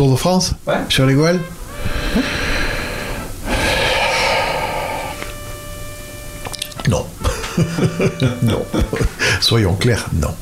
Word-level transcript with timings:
Tour 0.00 0.12
de 0.12 0.16
France 0.16 0.54
Ouais. 0.66 0.76
Sur 0.88 1.04
les 1.04 1.12
Gouelles 1.12 1.40
Non. 6.88 7.04
non. 8.42 8.64
Soyons 9.42 9.74
clairs, 9.74 10.08
non. 10.14 10.34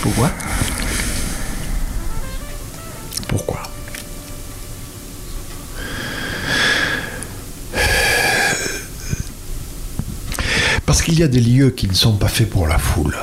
Pourquoi? 0.00 0.30
Pourquoi? 3.26 3.62
Parce 10.86 11.02
qu'il 11.02 11.18
y 11.18 11.24
a 11.24 11.26
des 11.26 11.40
lieux 11.40 11.70
qui 11.70 11.88
ne 11.88 11.94
sont 11.94 12.16
pas 12.16 12.28
faits 12.28 12.48
pour 12.48 12.68
la 12.68 12.78
foule. 12.78 13.16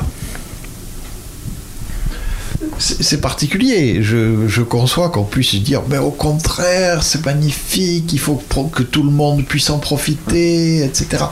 C'est 2.99 3.21
particulier. 3.21 4.01
Je, 4.01 4.47
je 4.47 4.61
conçois 4.61 5.09
qu'on 5.09 5.23
puisse 5.23 5.55
dire, 5.55 5.83
mais 5.89 5.97
au 5.99 6.11
contraire, 6.11 7.03
c'est 7.03 7.25
magnifique, 7.25 8.11
il 8.11 8.19
faut 8.19 8.41
que 8.73 8.83
tout 8.83 9.03
le 9.03 9.11
monde 9.11 9.45
puisse 9.45 9.69
en 9.69 9.79
profiter, 9.79 10.83
etc. 10.83 11.25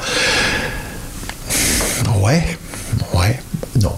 Ouais, 2.22 2.44
ouais, 3.14 3.40
non. 3.82 3.96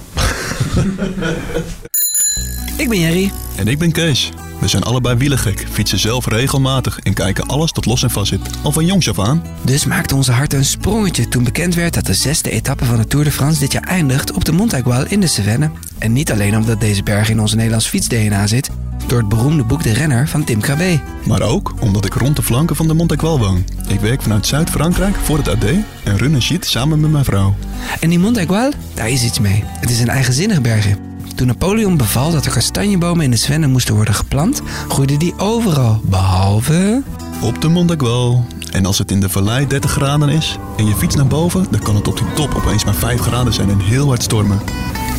Ik 2.78 2.90
ben 2.90 3.00
Jerry. 3.00 3.32
En 3.60 3.68
ik 3.68 3.80
ben 3.80 3.92
Kees. 3.92 4.32
We 4.68 4.74
zijn 4.74 4.86
allebei 4.86 5.18
wielergek, 5.18 5.68
fietsen 5.72 6.00
zelf 6.00 6.28
regelmatig 6.28 7.00
en 7.00 7.14
kijken 7.14 7.46
alles 7.46 7.72
tot 7.72 7.86
los 7.86 8.04
en 8.04 8.10
vast 8.10 8.28
zit. 8.28 8.50
Al 8.64 8.72
van 8.72 8.86
jongs 8.86 9.09
af 9.09 9.20
aan. 9.20 9.44
Dus 9.62 9.86
maakte 9.86 10.16
onze 10.16 10.32
harten 10.32 10.58
een 10.58 10.66
sprongetje 10.66 11.28
toen 11.28 11.44
bekend 11.44 11.76
werd 11.76 11.94
dat 11.94 12.06
de 12.06 12.14
zesde 12.14 12.50
etappe 12.50 12.86
van 12.86 12.98
de 12.98 13.08
Tour 13.08 13.26
de 13.26 13.32
France 13.32 13.59
dit 13.59 13.72
jaar 13.72 13.84
eindigt 13.84 14.32
op 14.32 14.46
de 14.46 14.52
Montaigual 14.52 15.06
in 15.08 15.20
de 15.20 15.28
Cevennes. 15.28 15.70
En 15.98 16.14
niet 16.14 16.32
alleen 16.32 16.58
omdat 16.58 16.82
deze 16.82 17.04
berg 17.04 17.30
in 17.30 17.40
onze 17.40 17.56
Nederlands 17.56 17.88
fiets-DNA 17.88 18.48
zit, 18.48 18.70
door 19.06 19.18
het 19.18 19.30
beroemde 19.30 19.64
boek 19.64 19.84
De 19.84 19.94
Renner 19.94 20.28
van 20.28 20.44
Tim 20.44 20.62
Krabbe. 20.62 21.00
Maar 21.26 21.42
ook 21.42 21.74
omdat 21.80 22.06
ik 22.06 22.14
rond 22.14 22.36
de 22.36 22.44
flanken 22.44 22.76
van 22.76 22.88
de 22.88 22.94
Montaigual 22.94 23.40
woon. 23.40 23.66
Ik 23.88 24.00
werk 24.00 24.22
vanuit 24.22 24.48
Zuid-Frankrijk 24.48 25.16
voor 25.16 25.38
het 25.38 25.48
AD 25.48 25.66
en 26.04 26.18
run 26.18 26.34
een 26.34 26.42
sheet 26.42 26.66
samen 26.66 27.00
met 27.00 27.12
mijn 27.12 27.26
vrouw. 27.26 27.56
En 28.00 28.09
die 28.09 28.20
Montaigual, 28.20 28.72
daar 28.94 29.09
is 29.09 29.24
iets 29.24 29.40
mee. 29.40 29.64
Het 29.80 29.90
is 29.90 30.00
een 30.00 30.09
eigenzinnig 30.09 30.62
bergje. 30.62 31.06
Toen 31.38 31.48
Napoleon 31.48 31.98
beval 31.98 32.32
dat 32.32 32.46
er 32.46 32.52
kastanjebomen 32.52 33.24
in 33.24 33.32
de 33.32 33.38
Cevennes 33.38 33.70
moesten 33.70 33.96
worden 33.96 34.14
geplant, 34.14 34.62
groeiden 34.88 35.20
die 35.20 35.34
overal, 35.38 36.02
behalve... 36.04 37.04
Op 37.42 37.62
de 37.62 37.68
Montaigual. 37.68 38.46
En 38.72 38.86
als 38.86 38.98
het 38.98 39.12
in 39.12 39.20
de 39.20 39.30
vallei 39.30 39.68
30 39.68 39.92
graden 39.92 40.30
is 40.30 40.58
en 40.78 40.86
je 40.86 40.96
fiets 40.96 41.16
naar 41.16 41.28
boven, 41.28 41.68
dan 41.70 41.80
kan 41.80 41.96
het 41.96 42.08
op 42.08 42.18
die 42.18 42.34
top 42.34 42.56
opeens 42.56 42.86
maar 42.86 42.94
5 42.94 43.22
graden 43.22 43.54
zijn 43.54 43.70
en 43.70 43.80
heel 43.80 44.08
hard 44.08 44.24
stormen. 44.24 44.62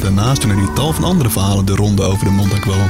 Daarnaast 0.01 0.41
doen 0.41 0.51
er 0.51 0.57
hier 0.57 0.73
tal 0.73 0.93
van 0.93 1.05
andere 1.05 1.31
verhalen 1.31 1.67
de 1.67 1.75
ronde 1.75 2.03
over 2.03 2.25
de 2.25 2.31
Montaigual. 2.31 2.89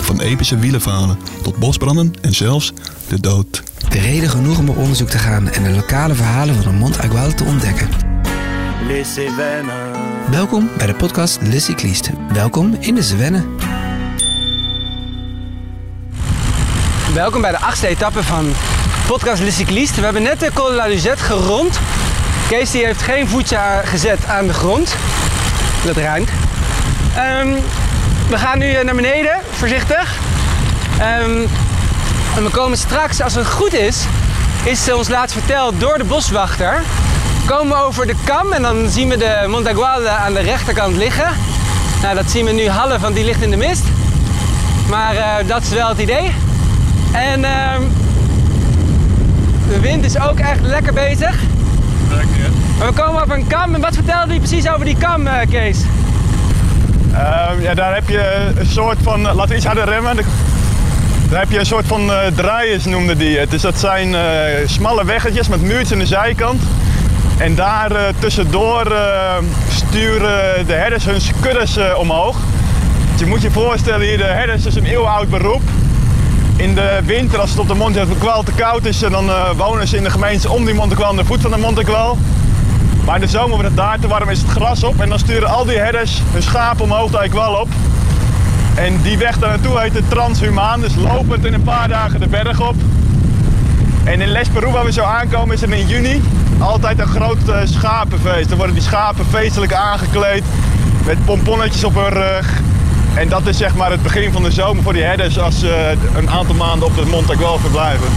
Van 0.00 0.20
epische 0.20 0.58
wielenverhalen 0.58 1.18
tot 1.42 1.56
bosbranden 1.56 2.12
en 2.20 2.34
zelfs 2.34 2.72
de 3.08 3.20
dood. 3.20 3.62
De 3.88 3.98
reden 3.98 4.30
genoeg 4.30 4.58
om 4.58 4.68
op 4.68 4.76
onderzoek 4.76 5.08
te 5.08 5.18
gaan 5.18 5.48
en 5.48 5.62
de 5.62 5.70
lokale 5.70 6.14
verhalen 6.14 6.54
van 6.54 6.72
de 6.72 6.78
Montaigual 6.78 7.34
te 7.34 7.44
ontdekken. 7.44 7.88
Les 8.86 9.14
Cévennes. 9.14 9.87
Welkom 10.30 10.70
bij 10.76 10.86
de 10.86 10.94
podcast 10.94 11.38
Le 11.42 11.60
Cycliste. 11.60 12.10
Welkom 12.32 12.76
in 12.78 12.94
de 12.94 13.02
Cevennes. 13.02 13.42
Welkom 17.14 17.40
bij 17.40 17.50
de 17.50 17.58
achtste 17.58 17.86
etappe 17.86 18.22
van 18.22 18.52
podcast 19.06 19.42
Le 19.42 19.50
Cycliste. 19.50 19.98
We 19.98 20.04
hebben 20.04 20.22
net 20.22 20.40
de 20.40 20.50
Col 20.54 20.66
de 20.66 20.74
la 20.74 20.86
Luzette 20.86 21.24
gerond. 21.24 21.78
Kees 22.48 22.70
die 22.70 22.84
heeft 22.84 23.02
geen 23.02 23.28
voetje 23.28 23.58
gezet 23.84 24.26
aan 24.26 24.46
de 24.46 24.52
grond. 24.52 24.96
Dat 25.84 25.96
ruimt. 25.96 26.30
Ehm, 27.16 27.48
we 28.28 28.38
gaan 28.38 28.58
nu 28.58 28.72
eh, 28.72 28.84
naar 28.84 28.94
beneden, 28.94 29.40
voorzichtig. 29.50 30.18
Ehm, 30.98 31.46
en 32.36 32.44
we 32.44 32.50
komen 32.50 32.78
straks, 32.78 33.20
als 33.20 33.34
het 33.34 33.46
goed 33.46 33.74
is, 33.74 34.04
is 34.64 34.92
ons 34.92 35.08
laatst 35.08 35.36
verteld 35.36 35.80
door 35.80 35.98
de 35.98 36.04
boswachter. 36.04 36.82
Komen 37.48 37.76
we 37.76 37.82
over 37.82 38.06
de 38.06 38.14
kam 38.24 38.52
en 38.52 38.62
dan 38.62 38.88
zien 38.88 39.08
we 39.08 39.16
de 39.16 39.44
Montagual 39.46 40.08
aan 40.08 40.34
de 40.34 40.40
rechterkant 40.40 40.96
liggen. 40.96 41.28
Nou, 42.02 42.14
dat 42.14 42.30
zien 42.30 42.44
we 42.44 42.52
nu 42.52 42.68
half, 42.68 43.00
want 43.00 43.14
die 43.14 43.24
ligt 43.24 43.42
in 43.42 43.50
de 43.50 43.56
mist. 43.56 43.84
Maar 44.88 45.16
eh, 45.16 45.46
dat 45.46 45.62
is 45.62 45.68
wel 45.68 45.88
het 45.88 45.98
idee. 45.98 46.34
En 47.12 47.44
ehm, 47.44 47.82
de 49.68 49.80
wind 49.80 50.04
is 50.04 50.18
ook 50.18 50.38
echt 50.38 50.60
lekker 50.62 50.92
bezig. 50.92 51.40
Maar 52.78 52.86
we 52.86 52.92
komen 52.92 53.22
over 53.22 53.34
een 53.34 53.46
kam. 53.46 53.74
En 53.74 53.80
wat 53.80 53.94
vertelde 53.94 54.28
hij 54.28 54.38
precies 54.38 54.68
over 54.68 54.84
die 54.84 54.96
kam, 54.96 55.26
eh, 55.26 55.48
Kees? 55.50 55.78
Ehm, 57.12 57.60
ja, 57.60 57.74
daar 57.74 57.94
heb 57.94 58.08
je 58.08 58.52
een 58.58 58.66
soort 58.66 58.98
van, 59.02 59.28
eh, 59.28 59.34
laten 59.34 59.50
we 59.50 59.56
iets 59.56 59.66
harder 59.66 59.84
remmen. 59.84 60.16
Daar 61.30 61.40
heb 61.40 61.50
je 61.50 61.58
een 61.58 61.66
soort 61.66 61.86
van 61.86 62.10
draaiers 62.34 62.84
noemde 62.84 63.16
die 63.16 63.38
het. 63.38 63.50
Dus 63.50 63.62
dat 63.62 63.78
zijn 63.78 64.16
smalle 64.66 65.04
weggetjes 65.04 65.48
met 65.48 65.62
muurtjes 65.62 65.92
aan 65.92 65.98
de 65.98 66.06
zijkant. 66.06 66.62
En 67.38 67.54
daar 67.54 67.90
eh, 67.90 68.14
tussendoor 68.18 68.86
eh, 68.86 69.36
sturen 69.70 70.66
de 70.66 70.72
herders 70.72 71.04
hun 71.04 71.20
kuddes 71.40 71.76
eh, 71.76 71.98
omhoog. 71.98 72.36
Je 73.16 73.26
moet 73.26 73.42
je 73.42 73.50
voorstellen 73.50 74.06
hier, 74.06 74.16
de 74.16 74.24
herders 74.24 74.66
is 74.66 74.74
een 74.74 74.84
eeuwenoud 74.84 75.30
beroep. 75.30 75.62
In 76.56 76.74
de 76.74 77.00
winter, 77.04 77.38
als 77.40 77.50
het 77.50 77.58
op 77.58 77.68
de 77.68 77.74
Montequal 77.74 78.42
te 78.42 78.52
koud 78.52 78.84
is, 78.84 78.98
dan 78.98 79.30
wonen 79.56 79.88
ze 79.88 79.96
in 79.96 80.02
de 80.02 80.10
gemeente 80.10 80.50
om 80.50 80.64
die 80.64 80.74
Montequal 80.74 81.08
aan 81.08 81.16
de 81.16 81.24
voet 81.24 81.40
van 81.40 81.50
de 81.50 81.58
Montequal. 81.58 82.18
Maar 83.04 83.14
in 83.14 83.20
de 83.20 83.28
zomer 83.28 83.48
wordt 83.48 83.64
het 83.64 83.76
daar 83.76 83.98
te 83.98 84.08
warm, 84.08 84.28
is 84.28 84.40
het 84.40 84.50
gras 84.50 84.84
op. 84.84 85.00
En 85.00 85.08
dan 85.08 85.18
sturen 85.18 85.48
al 85.48 85.64
die 85.64 85.78
herders 85.78 86.22
hun 86.32 86.42
schapen 86.42 86.84
omhoog 86.84 87.10
de 87.10 87.28
wel 87.32 87.52
op. 87.52 87.68
En 88.74 89.02
die 89.02 89.18
weg 89.18 89.38
daar 89.38 89.50
naartoe 89.50 89.80
heet 89.80 89.92
de 89.92 90.08
Transhumaan. 90.08 90.80
Dus 90.80 90.94
lopend 90.94 91.44
in 91.44 91.54
een 91.54 91.62
paar 91.62 91.88
dagen 91.88 92.20
de 92.20 92.28
berg 92.28 92.60
op. 92.60 92.74
En 94.04 94.20
in 94.20 94.28
Les 94.28 94.48
Peru, 94.48 94.70
waar 94.70 94.84
we 94.84 94.92
zo 94.92 95.02
aankomen, 95.02 95.54
is 95.54 95.62
er 95.62 95.72
in 95.72 95.86
juni 95.86 96.22
altijd 96.60 96.98
een 96.98 97.06
groot 97.06 97.48
eh, 97.48 97.60
schapenfeest. 97.64 98.48
Dan 98.48 98.56
worden 98.56 98.74
die 98.74 98.84
schapen 98.84 99.26
feestelijk 99.26 99.72
aangekleed 99.72 100.44
met 101.04 101.24
pomponnetjes 101.24 101.84
op 101.84 101.94
hun 101.94 102.08
rug. 102.08 102.60
En 103.14 103.28
dat 103.28 103.46
is 103.46 103.56
zeg 103.56 103.74
maar 103.74 103.90
het 103.90 104.02
begin 104.02 104.32
van 104.32 104.42
de 104.42 104.50
zomer 104.50 104.82
voor 104.82 104.92
die 104.92 105.02
herders 105.02 105.38
als 105.38 105.58
ze 105.58 105.96
een 106.14 106.30
aantal 106.30 106.54
maanden 106.54 106.88
op 106.88 106.94
de 106.94 107.04
Montagual 107.04 107.58
verblijven. 107.58 108.08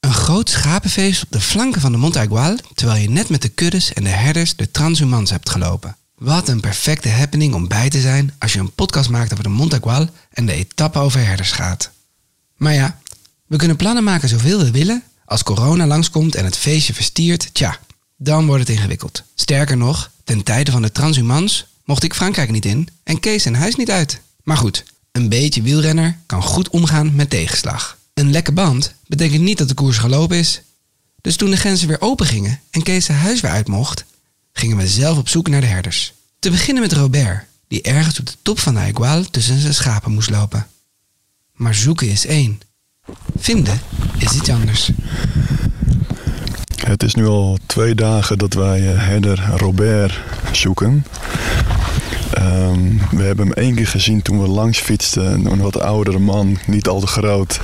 Een 0.00 0.12
groot 0.12 0.48
schapenfeest 0.48 1.22
op 1.22 1.30
de 1.30 1.40
flanken 1.40 1.80
van 1.80 1.92
de 1.92 1.98
Montaigual, 1.98 2.56
terwijl 2.74 3.00
je 3.00 3.10
net 3.10 3.28
met 3.28 3.42
de 3.42 3.48
kuddes 3.48 3.92
en 3.92 4.04
de 4.04 4.10
herders 4.10 4.56
de 4.56 4.70
transhumans 4.70 5.30
hebt 5.30 5.50
gelopen. 5.50 5.96
Wat 6.14 6.48
een 6.48 6.60
perfecte 6.60 7.08
happening 7.08 7.54
om 7.54 7.68
bij 7.68 7.90
te 7.90 8.00
zijn 8.00 8.34
als 8.38 8.52
je 8.52 8.58
een 8.58 8.74
podcast 8.74 9.10
maakt 9.10 9.32
over 9.32 9.44
de 9.44 9.50
Montaigual 9.50 10.06
en 10.32 10.46
de 10.46 10.52
etappe 10.52 10.98
over 10.98 11.26
herders 11.26 11.52
gaat. 11.52 11.90
Maar 12.56 12.74
ja, 12.74 12.98
we 13.46 13.56
kunnen 13.56 13.76
plannen 13.76 14.04
maken 14.04 14.28
zoveel 14.28 14.58
we 14.58 14.70
willen. 14.70 15.02
Als 15.30 15.42
corona 15.42 15.86
langskomt 15.86 16.34
en 16.34 16.44
het 16.44 16.56
feestje 16.56 16.94
verstiert, 16.94 17.54
tja, 17.54 17.78
dan 18.16 18.46
wordt 18.46 18.68
het 18.68 18.76
ingewikkeld. 18.76 19.22
Sterker 19.34 19.76
nog, 19.76 20.10
ten 20.24 20.42
tijde 20.42 20.70
van 20.70 20.82
de 20.82 20.92
transhumans 20.92 21.66
mocht 21.84 22.02
ik 22.02 22.14
Frankrijk 22.14 22.50
niet 22.50 22.64
in 22.64 22.88
en 23.02 23.20
Kees 23.20 23.42
zijn 23.42 23.54
huis 23.54 23.74
niet 23.74 23.90
uit. 23.90 24.20
Maar 24.42 24.56
goed, 24.56 24.84
een 25.12 25.28
beetje 25.28 25.62
wielrenner 25.62 26.18
kan 26.26 26.42
goed 26.42 26.68
omgaan 26.68 27.14
met 27.14 27.30
tegenslag. 27.30 27.98
Een 28.14 28.30
lekke 28.30 28.52
band 28.52 28.94
betekent 29.06 29.42
niet 29.42 29.58
dat 29.58 29.68
de 29.68 29.74
koers 29.74 29.98
gelopen 29.98 30.36
is. 30.36 30.62
Dus 31.20 31.36
toen 31.36 31.50
de 31.50 31.56
grenzen 31.56 31.88
weer 31.88 32.00
open 32.00 32.26
gingen 32.26 32.60
en 32.70 32.82
Kees 32.82 33.04
zijn 33.04 33.18
huis 33.18 33.40
weer 33.40 33.50
uit 33.50 33.68
mocht, 33.68 34.04
gingen 34.52 34.76
we 34.76 34.88
zelf 34.88 35.18
op 35.18 35.28
zoek 35.28 35.48
naar 35.48 35.60
de 35.60 35.66
herders. 35.66 36.12
Te 36.38 36.50
beginnen 36.50 36.82
met 36.82 36.92
Robert, 36.92 37.44
die 37.68 37.82
ergens 37.82 38.18
op 38.18 38.26
de 38.26 38.36
top 38.42 38.58
van 38.58 38.74
de 38.74 38.80
Aigual 38.80 39.24
tussen 39.24 39.60
zijn 39.60 39.74
schapen 39.74 40.12
moest 40.12 40.30
lopen. 40.30 40.66
Maar 41.52 41.74
zoeken 41.74 42.08
is 42.08 42.26
één. 42.26 42.60
Vinden 43.38 43.80
is 44.18 44.34
iets 44.34 44.50
anders. 44.50 44.90
Het 46.86 47.02
is 47.02 47.14
nu 47.14 47.26
al 47.26 47.58
twee 47.66 47.94
dagen 47.94 48.38
dat 48.38 48.54
wij 48.54 48.92
eh, 48.92 49.06
herder 49.06 49.50
Robert 49.56 50.20
zoeken. 50.52 51.04
Ehm, 52.32 52.80
we 53.10 53.22
hebben 53.22 53.46
hem 53.46 53.54
één 53.54 53.74
keer 53.74 53.86
gezien 53.86 54.22
toen 54.22 54.42
we 54.42 54.48
langs 54.48 54.78
fietsten. 54.78 55.46
Een 55.46 55.60
wat 55.60 55.80
oudere 55.80 56.18
man, 56.18 56.58
niet 56.66 56.88
al 56.88 57.00
te 57.00 57.06
groot. 57.06 57.60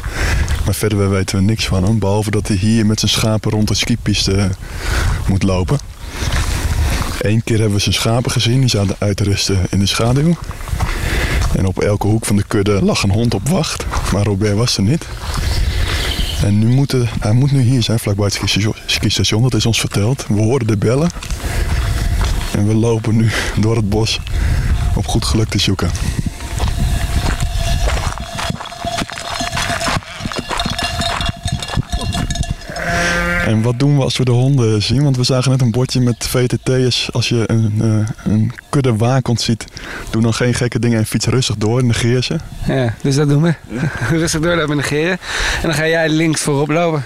Maar 0.64 0.74
verder 0.74 1.10
weten 1.10 1.36
we 1.36 1.42
niks 1.42 1.66
van 1.66 1.84
hem. 1.84 1.98
Behalve 1.98 2.30
dat 2.30 2.48
hij 2.48 2.56
hier 2.56 2.86
met 2.86 3.00
zijn 3.00 3.10
schapen 3.10 3.50
rond 3.50 3.68
de 3.68 3.74
skipiste 3.74 4.50
moet 5.28 5.42
lopen. 5.42 5.78
Eén 7.18 7.42
keer 7.44 7.58
hebben 7.58 7.76
we 7.76 7.82
zijn 7.82 7.94
schapen 7.94 8.30
gezien. 8.30 8.60
Die 8.60 8.68
zaten 8.68 8.96
uit 8.98 9.16
te 9.16 9.24
rusten 9.24 9.58
in 9.70 9.78
de 9.78 9.86
schaduw. 9.86 10.36
En 11.54 11.66
op 11.66 11.78
elke 11.80 12.06
hoek 12.06 12.26
van 12.26 12.36
de 12.36 12.44
kudde 12.46 12.82
lag 12.84 13.02
een 13.02 13.10
hond 13.10 13.34
op 13.34 13.48
wacht. 13.48 13.86
Maar 14.12 14.24
Robert 14.24 14.54
was 14.56 14.76
er 14.76 14.82
niet. 14.82 15.04
En 16.42 16.58
nu 16.58 16.66
moet 16.66 16.92
het- 16.92 17.08
hij 17.20 17.32
moet 17.32 17.52
nu 17.52 17.60
hier 17.60 17.82
zijn, 17.82 17.98
vlakbij 17.98 18.24
het 18.24 18.72
skistation. 18.86 19.42
Dat 19.42 19.54
is 19.54 19.66
ons 19.66 19.80
verteld. 19.80 20.24
We 20.28 20.40
horen 20.40 20.66
de 20.66 20.76
bellen. 20.76 21.10
En 22.52 22.66
we 22.66 22.74
lopen 22.74 23.16
nu 23.16 23.30
door 23.60 23.76
het 23.76 23.88
bos 23.88 24.20
op 24.94 25.06
goed 25.06 25.24
geluk 25.24 25.48
te 25.48 25.58
zoeken. 25.58 25.90
En 33.46 33.62
wat 33.62 33.78
doen 33.78 33.96
we 33.96 34.02
als 34.02 34.16
we 34.16 34.24
de 34.24 34.30
honden 34.30 34.82
zien? 34.82 35.02
Want 35.02 35.16
we 35.16 35.24
zagen 35.24 35.50
net 35.50 35.60
een 35.60 35.70
bordje 35.70 36.00
met 36.00 36.26
VTT'ers. 36.26 37.12
Als 37.12 37.28
je 37.28 37.42
een, 37.46 37.74
eh, 37.80 38.32
een 38.32 38.52
kudde 38.68 38.96
waakhond 38.96 39.40
ziet, 39.40 39.64
doe 40.10 40.22
dan 40.22 40.34
geen 40.34 40.54
gekke 40.54 40.78
dingen 40.78 40.98
en 40.98 41.06
fiets 41.06 41.26
rustig 41.26 41.56
door. 41.56 41.84
Negeer 41.84 42.22
ze. 42.22 42.36
Ja, 42.66 42.94
dus 43.02 43.16
dat 43.16 43.28
doen 43.28 43.42
we. 43.42 43.54
Rustig 44.18 44.40
doorlopen 44.40 44.76
negeren. 44.76 45.18
En 45.62 45.62
dan 45.62 45.74
ga 45.74 45.86
jij 45.86 46.08
links 46.08 46.40
voorop 46.40 46.68
lopen. 46.68 47.04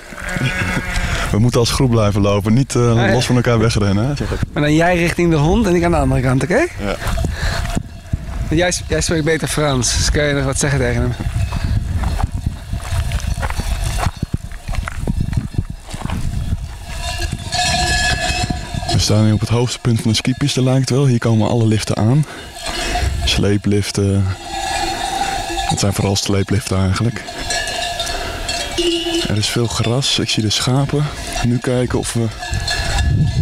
We 1.30 1.38
moeten 1.38 1.60
als 1.60 1.70
groep 1.70 1.90
blijven 1.90 2.20
lopen, 2.20 2.52
niet 2.52 2.74
eh, 2.74 2.94
ja. 2.94 3.12
los 3.12 3.26
van 3.26 3.36
elkaar 3.36 3.58
wegrennen. 3.58 4.06
Hè? 4.06 4.24
Maar 4.52 4.62
dan 4.62 4.74
jij 4.74 4.96
richting 4.96 5.30
de 5.30 5.36
hond 5.36 5.66
en 5.66 5.74
ik 5.74 5.84
aan 5.84 5.90
de 5.90 5.96
andere 5.96 6.20
kant, 6.20 6.42
oké? 6.42 6.66
Ja. 6.78 6.96
Jij, 8.50 8.72
jij 8.88 9.00
spreekt 9.00 9.24
beter 9.24 9.48
Frans, 9.48 9.96
dus 9.96 10.10
kan 10.10 10.24
je 10.24 10.34
nog 10.34 10.44
wat 10.44 10.58
zeggen 10.58 10.78
tegen 10.78 11.02
hem? 11.02 11.12
Staan 19.10 19.24
nu 19.24 19.32
op 19.32 19.40
het 19.40 19.48
hoogste 19.48 19.78
punt 19.78 20.00
van 20.00 20.10
de 20.10 20.16
skipiste 20.16 20.62
lijkt 20.62 20.90
wel. 20.90 21.06
Hier 21.06 21.18
komen 21.18 21.48
alle 21.48 21.66
liften 21.66 21.96
aan. 21.96 22.24
Sleepliften. 23.24 24.24
Het 25.68 25.80
zijn 25.80 25.92
vooral 25.92 26.16
sleepliften 26.16 26.76
eigenlijk. 26.76 27.24
Er 29.28 29.36
is 29.36 29.48
veel 29.48 29.66
gras. 29.66 30.18
Ik 30.18 30.28
zie 30.28 30.42
de 30.42 30.50
schapen. 30.50 31.04
Nu 31.46 31.58
kijken 31.58 31.98
of 31.98 32.12
we 32.12 32.26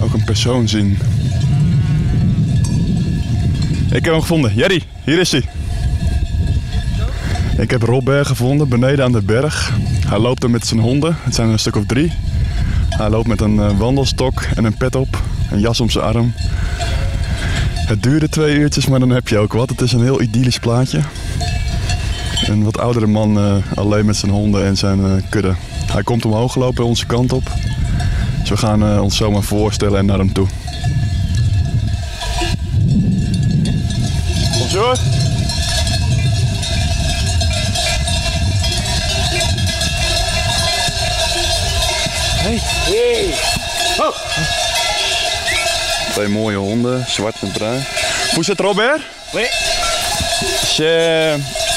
ook 0.01 0.13
een 0.13 0.25
persoon 0.25 0.69
zien. 0.69 0.99
Ik 3.91 4.05
heb 4.05 4.13
hem 4.13 4.21
gevonden. 4.21 4.55
Jerry, 4.55 4.83
hier 5.05 5.19
is 5.19 5.33
hij. 5.33 5.45
Ik 7.59 7.71
heb 7.71 7.83
Robert 7.83 8.27
gevonden 8.27 8.69
beneden 8.69 9.05
aan 9.05 9.13
de 9.13 9.23
berg. 9.23 9.73
Hij 10.07 10.19
loopt 10.19 10.43
er 10.43 10.51
met 10.51 10.67
zijn 10.67 10.81
honden. 10.81 11.17
Het 11.21 11.35
zijn 11.35 11.47
er 11.47 11.53
een 11.53 11.59
stuk 11.59 11.77
of 11.77 11.87
drie. 11.87 12.13
Hij 12.89 13.09
loopt 13.09 13.29
met 13.29 13.41
een 13.41 13.59
eh, 13.59 13.79
wandelstok 13.79 14.43
en 14.43 14.65
een 14.65 14.77
pet 14.77 14.97
op, 14.97 15.23
een 15.51 15.61
jas 15.61 15.81
om 15.81 15.91
zijn 15.91 16.05
arm. 16.05 16.33
Het 17.89 18.03
duurde 18.03 18.29
twee 18.29 18.57
uurtjes, 18.57 18.87
maar 18.87 19.01
dan 19.01 19.11
heb 19.11 19.29
je 19.29 19.39
ook 19.39 19.53
wat. 19.53 19.69
Het 19.69 19.81
is 19.81 19.93
een 19.93 20.03
heel 20.03 20.21
idyllisch 20.21 20.59
plaatje. 20.59 21.01
Een 22.47 22.65
wat 22.65 22.79
oudere 22.79 23.07
man 23.07 23.39
eh, 23.39 23.57
alleen 23.75 24.07
met 24.07 24.17
zijn 24.17 24.33
honden 24.33 24.65
en 24.65 24.77
zijn 24.77 25.05
eh, 25.05 25.23
kudde. 25.29 25.55
Hij 25.93 26.03
komt 26.03 26.25
omhoog 26.25 26.53
gelopen 26.53 26.85
onze 26.85 27.07
kant 27.07 27.33
op. 27.33 27.53
Dus 28.41 28.49
we 28.49 28.57
gaan 28.57 28.83
eh, 28.83 29.03
ons 29.03 29.17
zomaar 29.17 29.43
voorstellen 29.43 29.99
en 29.99 30.07
naar 30.07 30.19
hem 30.19 30.33
toe. 30.33 30.47
Bonjour. 34.59 34.99
Twee 46.19 46.31
mooie 46.31 46.57
honden, 46.57 47.05
zwart 47.09 47.37
en 47.43 47.53
bruin. 47.53 47.81
Vous 48.35 48.51
êtes 48.51 48.61
Robert 48.61 49.01
Oui. 49.35 49.43
C'est 50.65 51.37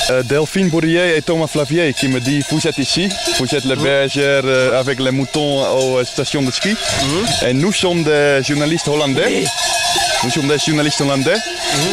euh, 0.09 0.23
Delphine 0.23 0.69
Bourrier 0.69 1.15
et 1.15 1.21
Thomas 1.21 1.45
Flavier 1.45 1.93
qui 1.93 2.07
me 2.07 2.19
dit 2.19 2.43
vous 2.49 2.67
êtes 2.67 2.79
ici, 2.79 3.07
vous 3.37 3.53
êtes 3.53 3.65
le 3.65 3.75
berger 3.75 4.41
euh, 4.43 4.79
avec 4.79 4.99
les 4.99 5.11
moutons 5.11 5.61
aux 5.77 5.99
euh, 5.99 6.03
stations 6.05 6.41
de 6.41 6.49
ski. 6.49 6.75
Et 7.45 7.53
nous 7.53 7.71
sommes 7.71 8.03
des 8.03 8.41
journalistes 8.43 8.87
hollandais. 8.87 9.43
Nous 10.23 10.31
sommes 10.31 10.47
des 10.47 10.57
journalistes 10.57 11.01
hollandais. 11.01 11.37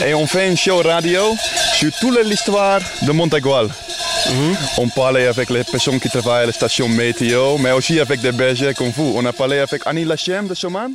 Et 0.06 0.15
on 0.15 0.27
fait 0.27 0.49
une 0.49 0.56
show 0.56 0.79
radio 0.79 1.37
sur 1.75 1.93
toute 2.00 2.19
l'histoire 2.25 2.81
de 3.03 3.12
Montagual. 3.12 3.69
On 4.79 4.89
parlait 4.89 5.27
avec 5.27 5.50
les 5.50 5.65
personnes 5.65 6.00
qui 6.00 6.09
travaillent 6.09 6.45
à 6.45 6.47
la 6.47 6.53
station 6.53 6.89
météo, 6.89 7.59
mais 7.59 7.73
aussi 7.73 8.00
avec 8.00 8.23
des 8.23 8.33
bergers 8.33 8.73
comme 8.73 8.91
vous. 8.91 9.12
On 9.17 9.25
a 9.27 9.35
parlé 9.35 9.59
avec 9.59 9.83
Annie 9.85 10.06
Lachem 10.06 10.47
de 10.49 10.55
Soman. 10.55 10.93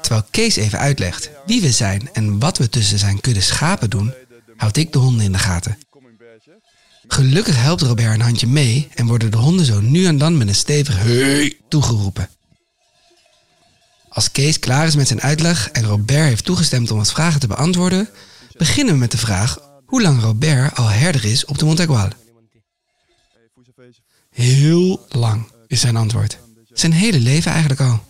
Terwijl 0.00 0.24
Kees 0.30 0.56
even 0.56 0.78
uitlegt 0.78 1.30
wie 1.46 1.60
we 1.60 1.70
zijn 1.70 2.08
en 2.12 2.38
wat 2.38 2.58
we 2.58 2.68
tussen 2.68 2.98
zijn 2.98 3.20
kudde 3.20 3.40
schapen 3.40 3.90
doen, 3.90 4.14
houd 4.56 4.76
ik 4.76 4.92
de 4.92 4.98
honden 4.98 5.24
in 5.24 5.32
de 5.32 5.38
gaten. 5.38 5.78
Gelukkig 7.08 7.56
helpt 7.56 7.82
Robert 7.82 8.14
een 8.14 8.20
handje 8.20 8.46
mee 8.46 8.88
en 8.94 9.06
worden 9.06 9.30
de 9.30 9.36
honden 9.36 9.66
zo 9.66 9.80
nu 9.80 10.06
en 10.06 10.18
dan 10.18 10.36
met 10.36 10.48
een 10.48 10.54
stevig 10.54 10.98
hey 10.98 11.56
toegeroepen. 11.68 12.28
Als 14.08 14.30
Kees 14.30 14.58
klaar 14.58 14.86
is 14.86 14.96
met 14.96 15.08
zijn 15.08 15.20
uitleg 15.20 15.70
en 15.70 15.84
Robert 15.84 16.28
heeft 16.28 16.44
toegestemd 16.44 16.90
om 16.90 16.96
wat 16.96 17.12
vragen 17.12 17.40
te 17.40 17.46
beantwoorden, 17.46 18.08
beginnen 18.56 18.94
we 18.94 19.00
met 19.00 19.10
de 19.10 19.18
vraag 19.18 19.58
hoe 19.86 20.02
lang 20.02 20.20
Robert 20.20 20.76
al 20.76 20.88
herder 20.88 21.24
is 21.24 21.44
op 21.44 21.58
de 21.58 21.64
Montagual. 21.64 22.08
Heel 24.30 25.06
lang 25.08 25.52
is 25.66 25.80
zijn 25.80 25.96
antwoord. 25.96 26.38
Zijn 26.72 26.92
hele 26.92 27.20
leven 27.20 27.50
eigenlijk 27.50 27.80
al. 27.80 28.04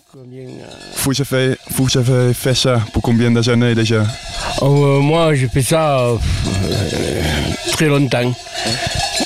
Vous 0.96 1.12
avez, 1.20 1.56
vous 1.70 1.98
avez 1.98 2.34
fait 2.34 2.54
ça 2.54 2.84
pour 2.92 3.02
combien 3.02 3.30
d'années 3.30 3.74
déjà 3.74 4.06
Oh, 4.60 4.84
euh, 4.84 5.00
moi, 5.00 5.34
j'ai 5.34 5.48
fait 5.48 5.62
ça 5.62 5.98
euh, 5.98 6.18
euh, 6.64 7.22
très 7.72 7.86
longtemps. 7.86 8.34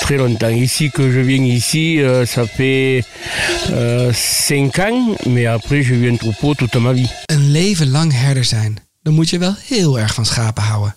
Très 0.00 0.16
longtemps. 0.16 0.48
Ici, 0.48 0.90
que 0.90 1.10
je 1.10 1.20
viens 1.20 1.44
ici, 1.44 2.00
euh, 2.00 2.26
ça 2.26 2.46
fait 2.46 3.02
5 4.12 4.78
ans, 4.78 5.16
mais 5.26 5.46
après, 5.46 5.82
eu 5.82 6.10
un 6.10 6.16
troupeau 6.16 6.54
toute 6.54 6.74
ma 6.76 6.92
vie. 6.92 7.08
Een 7.26 7.50
leven 7.50 7.90
lang 7.90 8.12
herder 8.12 8.44
zijn, 8.44 8.76
dan 9.02 9.14
moet 9.14 9.30
je 9.30 9.38
wel 9.38 9.54
heel 9.68 9.98
erg 9.98 10.14
van 10.14 10.26
schapen 10.26 10.62
houden. 10.62 10.94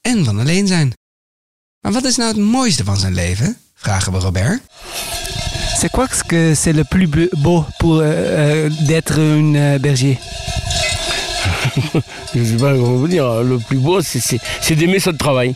En 0.00 0.24
van 0.24 0.38
alleen 0.38 0.66
zijn. 0.66 0.92
Maar 1.80 1.92
wat 1.92 2.04
is 2.04 2.16
nou 2.16 2.28
het 2.28 2.38
mooiste 2.40 2.84
van 2.84 2.96
zijn 2.96 3.14
leven? 3.14 3.56
Vragen 3.74 4.12
we 4.12 4.18
Robert. 4.18 4.60
C'est 5.80 5.90
quoi 5.90 6.06
que 6.08 6.54
c'est 6.54 6.74
le 6.74 6.84
plus 6.84 7.06
beau 7.44 7.64
pour 7.78 8.02
d'être 8.90 9.18
un 9.18 9.78
berger 9.78 10.18
Je 12.34 12.44
sais 12.44 12.56
pas 12.56 12.72
comment 12.74 12.96
vous 12.96 13.08
dire. 13.08 13.42
Le 13.42 13.58
plus 13.58 13.78
beau, 13.78 14.00
c'est- 14.02 14.20
c'est 14.28 14.40
c'est 14.60 14.76
d'aimer 14.76 15.00
son 15.00 15.16
travail. 15.16 15.54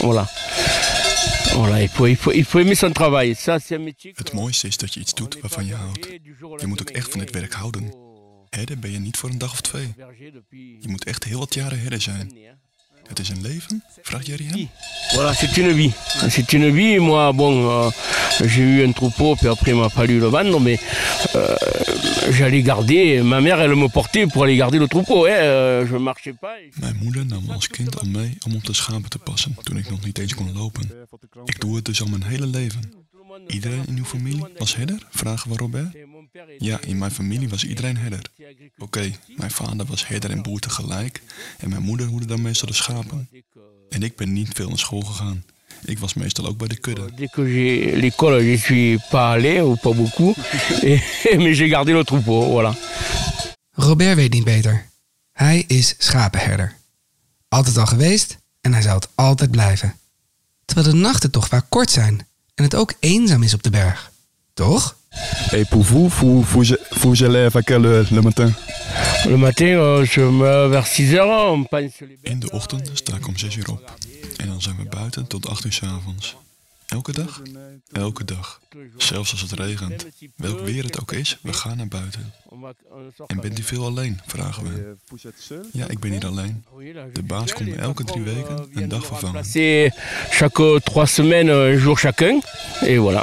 Voilà. 0.00 0.26
Voilà, 1.54 1.82
il 1.82 1.88
faut, 1.88 2.06
il, 2.06 2.16
faut, 2.16 2.32
il 2.32 2.44
faut 2.44 2.58
aimer 2.58 2.74
son 2.74 2.92
travail. 2.92 3.34
Ça, 3.34 3.58
c'est 3.58 3.76
un 3.76 3.84
métier. 3.84 4.12
Het 4.16 4.32
mooiste 4.32 4.68
is 4.68 4.76
dat 4.76 4.94
je 4.94 5.00
iets 5.00 5.14
doet 5.14 5.38
waarvan 5.40 5.66
je 5.66 5.74
houdt. 5.74 6.06
Je 6.60 6.66
moet 6.66 6.80
ook 6.80 6.90
echt 6.90 7.10
van 7.10 7.20
dit 7.20 7.30
werk 7.30 7.52
houden. 7.52 7.92
Herder 8.50 8.78
ben 8.78 8.92
je 8.92 8.98
niet 8.98 9.16
voor 9.16 9.30
een 9.30 9.38
dag 9.38 9.52
of 9.52 9.60
twee. 9.60 9.94
Je 10.80 10.88
moet 10.88 11.04
echt 11.04 11.24
heel 11.24 11.38
wat 11.38 11.54
jaren 11.54 11.80
herder 11.80 12.00
zijn. 12.00 12.32
Het 13.08 13.18
is 13.18 13.28
een 13.28 13.40
leven? 13.42 13.82
Vraagt 14.02 14.26
Jerry 14.26 14.44
hem. 14.46 14.68
Voilà, 15.14 15.32
c'est 15.34 15.56
une 15.56 15.72
vie. 15.74 15.92
C'est 16.28 16.52
une 16.52 16.70
vie. 16.74 16.98
Moi, 16.98 17.32
bon, 17.32 17.52
euh, 17.68 17.90
j'ai 18.46 18.62
eu 18.62 18.84
un 18.86 18.92
troupeau, 18.92 19.34
puis 19.36 19.48
après, 19.48 19.70
il 19.70 19.76
m'a 19.76 19.88
fallu 19.88 20.18
le 20.18 20.26
vendre, 20.28 20.60
mais 20.60 20.78
euh, 21.34 21.54
j'allais 22.30 22.62
garder. 22.62 23.22
Ma 23.22 23.40
mère, 23.40 23.60
elle 23.60 23.74
me 23.76 23.88
portait 23.88 24.26
pour 24.26 24.42
aller 24.42 24.56
garder 24.56 24.78
le 24.78 24.88
troupeau. 24.88 25.24
Hein. 25.26 25.30
euh, 25.30 25.86
Je 25.90 25.96
marchais 25.96 26.32
pas. 26.40 26.56
et- 26.60 26.80
Mijn 26.80 26.96
moeder 27.02 27.26
nam 27.26 27.44
me 27.46 27.52
als 27.52 27.68
kind 27.68 27.98
al 28.00 28.06
mee 28.08 28.36
om 28.46 28.54
op 28.54 28.64
de 28.64 28.72
schapen 28.74 29.10
te 29.10 29.18
passen 29.18 29.56
toen 29.62 29.76
ik 29.76 29.90
nog 29.90 30.04
niet 30.04 30.18
eens 30.18 30.34
kon 30.34 30.52
lopen. 30.54 30.90
Ik 31.44 31.60
doe 31.60 31.76
het 31.76 31.84
dus 31.84 32.00
al 32.02 32.06
mijn 32.08 32.22
hele 32.24 32.46
leven. 32.46 32.92
Iedereen 33.48 33.84
in 33.88 33.96
uw 33.96 34.04
familie 34.04 34.44
was 34.58 34.76
herder? 34.76 34.98
Vragen 35.10 35.50
we 35.50 35.56
Robert. 35.56 35.86
Ja, 36.58 36.80
in 36.80 36.98
mijn 36.98 37.10
familie 37.10 37.48
was 37.48 37.64
iedereen 37.64 37.96
herder. 37.96 38.22
Oké, 38.78 39.12
mijn 39.36 39.50
vader 39.50 39.86
was 39.86 40.06
herder 40.06 40.30
en 40.30 40.42
boer 40.42 40.60
tegelijk 40.60 41.22
en 41.58 41.68
mijn 41.68 41.82
moeder 41.82 42.06
hoede 42.06 42.26
dan 42.26 42.42
meestal 42.42 42.68
de 42.68 42.74
schapen. 42.74 43.28
En 43.88 44.02
ik 44.02 44.16
ben 44.16 44.32
niet 44.32 44.48
veel 44.52 44.68
naar 44.68 44.78
school 44.78 45.00
gegaan. 45.00 45.44
Ik 45.84 45.98
was 45.98 46.14
meestal 46.14 46.46
ook 46.46 46.58
bij 46.58 46.68
de 46.68 46.76
kudde. 46.76 47.10
Dès 47.14 47.30
que 47.30 47.52
j'ai 47.52 47.96
l'école, 48.00 48.50
je 48.50 48.58
suis 48.58 49.08
pas 49.10 49.34
allé, 49.36 49.60
ou 49.60 49.76
pas 49.76 49.96
beaucoup, 49.96 50.36
et, 50.82 51.36
mais 51.36 51.56
j'ai 51.56 51.68
gardé 51.68 51.92
le 51.92 52.04
troupeau, 52.04 52.50
voilà. 52.50 52.78
Robert 53.70 54.16
weet 54.16 54.32
niet 54.32 54.44
beter. 54.44 54.88
Hij 55.32 55.64
is 55.66 55.94
schapenherder. 55.98 56.76
Altijd 57.48 57.76
al 57.76 57.86
geweest 57.86 58.38
en 58.60 58.72
hij 58.72 58.82
zal 58.82 58.94
het 58.94 59.08
altijd 59.14 59.50
blijven. 59.50 59.94
Terwijl 60.64 60.90
de 60.90 60.96
nachten 60.96 61.30
toch 61.30 61.48
vaak 61.48 61.66
kort 61.68 61.90
zijn 61.90 62.26
en 62.54 62.64
het 62.64 62.74
ook 62.74 62.94
eenzaam 63.00 63.42
is 63.42 63.54
op 63.54 63.62
de 63.62 63.70
berg. 63.70 64.10
Toch? 64.54 64.96
Et 65.52 65.64
pour 65.64 65.82
vous, 65.82 66.08
vous, 66.08 66.42
vous, 66.42 66.64
vous 67.00 67.22
allez 67.22 67.48
à 67.54 67.62
quelle 67.62 67.86
heure 67.86 68.06
le 68.10 68.20
matin? 68.20 68.52
Le 69.26 69.36
matin, 69.36 69.64
euh, 69.64 70.04
je 70.04 70.20
me, 70.20 70.68
vers 70.68 70.86
6 70.86 71.14
heures, 71.14 71.52
on 71.52 71.64
pense 71.64 72.00
les 72.00 72.18
In 72.22 72.38
de 72.38 72.50
ochtend 72.50 72.90
sta 72.92 73.16
ik 73.16 73.26
om 73.26 73.36
6 73.36 73.56
uur 73.56 73.70
op. 73.70 73.94
En 74.36 74.46
dan 74.46 74.62
zijn 74.62 74.76
we 74.76 74.84
buiten 74.84 75.26
tot 75.26 75.48
8 75.48 75.64
uur 75.64 75.72
's 75.72 75.82
avonds. 75.82 76.36
Elke 76.86 77.12
dag? 77.12 77.42
Elke 77.92 78.24
dag. 78.24 78.60
Zelfs 78.96 79.30
als 79.30 79.40
het 79.40 79.52
regent. 79.52 80.06
Welk 80.36 80.60
weer 80.60 80.84
het 80.84 81.00
ook 81.00 81.12
is, 81.12 81.38
we 81.42 81.52
gaan 81.52 81.76
naar 81.76 81.88
buiten. 81.88 82.32
En 83.26 83.40
bent 83.40 83.58
u 83.58 83.62
veel 83.62 83.84
alleen? 83.84 84.20
vragen 84.26 84.62
we. 84.64 84.96
Ja, 85.72 85.88
ik 85.88 85.98
ben 85.98 86.10
hier 86.10 86.26
alleen. 86.26 86.64
De 87.12 87.22
baas 87.22 87.52
komt 87.52 87.68
me 87.68 87.74
elke 87.74 88.04
drie 88.04 88.22
weken 88.22 88.68
een 88.74 88.88
dag 88.88 89.06
vervangen. 89.06 89.44
Chaque 90.30 90.80
trois 90.84 91.14
semaines, 91.14 91.54
un 91.54 91.78
jour 91.78 91.96
chacun, 91.96 92.42
et 92.80 92.98
voilà. 92.98 93.22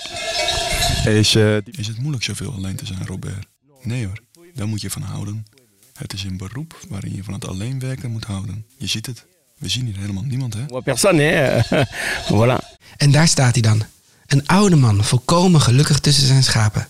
Is, 1.05 1.35
eh, 1.35 1.57
is 1.57 1.87
het 1.87 1.97
moeilijk 1.97 2.23
zoveel 2.23 2.53
alleen 2.53 2.75
te 2.75 2.85
zijn, 2.85 3.05
Robert? 3.05 3.47
Nee 3.81 4.05
hoor, 4.05 4.19
daar 4.53 4.67
moet 4.67 4.81
je 4.81 4.89
van 4.89 5.01
houden. 5.01 5.45
Het 5.93 6.13
is 6.13 6.23
een 6.23 6.37
beroep 6.37 6.79
waarin 6.89 7.15
je 7.15 7.23
van 7.23 7.33
het 7.33 7.47
alleen 7.47 7.79
werken 7.79 8.11
moet 8.11 8.25
houden. 8.25 8.65
Je 8.77 8.87
ziet 8.87 9.05
het. 9.05 9.25
We 9.57 9.69
zien 9.69 9.85
hier 9.85 9.97
helemaal 9.97 10.23
niemand, 10.23 10.53
hè? 10.53 10.81
Personne, 10.81 11.21
hein. 11.21 11.87
voilà. 12.31 12.77
En 12.97 13.11
daar 13.11 13.27
staat 13.27 13.53
hij 13.53 13.61
dan. 13.61 13.83
Een 14.25 14.47
oude 14.47 14.75
man, 14.75 15.03
volkomen 15.03 15.61
gelukkig 15.61 15.99
tussen 15.99 16.27
zijn 16.27 16.43
schapen. 16.43 16.87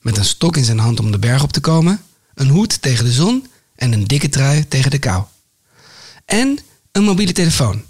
Met 0.00 0.16
een 0.16 0.24
stok 0.24 0.56
in 0.56 0.64
zijn 0.64 0.78
hand 0.78 1.00
om 1.00 1.10
de 1.10 1.18
berg 1.18 1.42
op 1.42 1.52
te 1.52 1.60
komen, 1.60 2.02
een 2.34 2.48
hoed 2.48 2.82
tegen 2.82 3.04
de 3.04 3.12
zon 3.12 3.46
en 3.74 3.92
een 3.92 4.04
dikke 4.04 4.28
trui 4.28 4.68
tegen 4.68 4.90
de 4.90 4.98
kou. 4.98 5.24
En 6.24 6.58
een 6.92 7.02
mobiele 7.02 7.32
telefoon. 7.32 7.84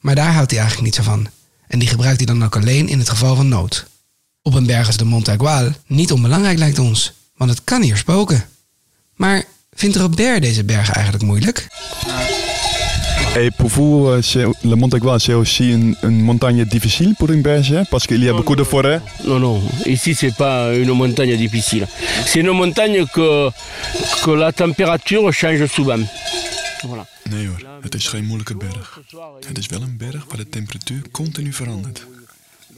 Maar 0.00 0.14
daar 0.14 0.32
houdt 0.32 0.50
hij 0.50 0.60
eigenlijk 0.60 0.88
niet 0.88 1.04
zo 1.04 1.10
van. 1.10 1.28
En 1.66 1.78
die 1.78 1.88
gebruikt 1.88 2.16
hij 2.16 2.26
dan 2.26 2.44
ook 2.44 2.56
alleen 2.56 2.88
in 2.88 2.98
het 2.98 3.08
geval 3.08 3.36
van 3.36 3.48
nood. 3.48 3.86
Op 4.46 4.54
een 4.54 4.66
berg 4.66 4.86
als 4.86 4.96
de 4.96 5.04
Montagual 5.04 5.70
niet 5.86 6.12
onbelangrijk 6.12 6.58
lijkt 6.58 6.78
ons, 6.78 7.12
want 7.36 7.50
het 7.50 7.64
kan 7.64 7.82
hier 7.82 7.96
spoken. 7.96 8.44
Maar 9.14 9.44
vindt 9.72 9.96
Robert 9.96 10.42
deze 10.42 10.64
berg 10.64 10.90
eigenlijk 10.90 11.24
moeilijk? 11.24 11.66
Et 13.36 13.56
pour 13.56 13.70
vous, 13.70 14.08
euh, 14.36 14.50
le 14.60 14.76
Mont 14.76 14.94
Aigoual, 14.94 15.20
c'est 15.20 15.34
aussi 15.34 15.72
une, 15.72 15.96
une 16.02 16.22
montagne 16.22 16.64
difficile 16.64 17.14
pour 17.18 17.30
une 17.30 17.42
bergère 17.42 17.86
parce 17.88 18.06
qu'il 18.06 18.22
y 18.22 18.28
a 18.28 18.32
beaucoup 18.32 18.56
de 18.56 18.64
forêts. 18.64 19.00
Non, 19.24 19.40
non, 19.40 19.62
ici 19.84 20.14
c'est 20.14 20.36
pas 20.36 20.76
une 20.76 20.92
montagne 20.92 21.36
difficile. 21.36 21.86
C'est 22.26 22.40
une 22.40 22.52
montagne 22.52 23.06
que, 23.06 23.50
que 24.24 24.30
la 24.30 24.52
température 24.52 25.32
change 25.32 25.66
souvent. 25.66 26.06
Voilà. 26.82 27.06
Nee 27.30 27.46
hoor, 27.46 27.66
het 27.80 27.94
is 27.94 28.08
geen 28.08 28.24
moeilijke 28.24 28.56
berg. 28.56 29.00
Het 29.48 29.58
is 29.58 29.66
wel 29.66 29.82
een 29.82 29.96
berg 29.96 30.24
waar 30.28 30.36
de 30.36 30.48
temperatuur 30.48 31.02
continu 31.10 31.52
verandert. 31.52 32.06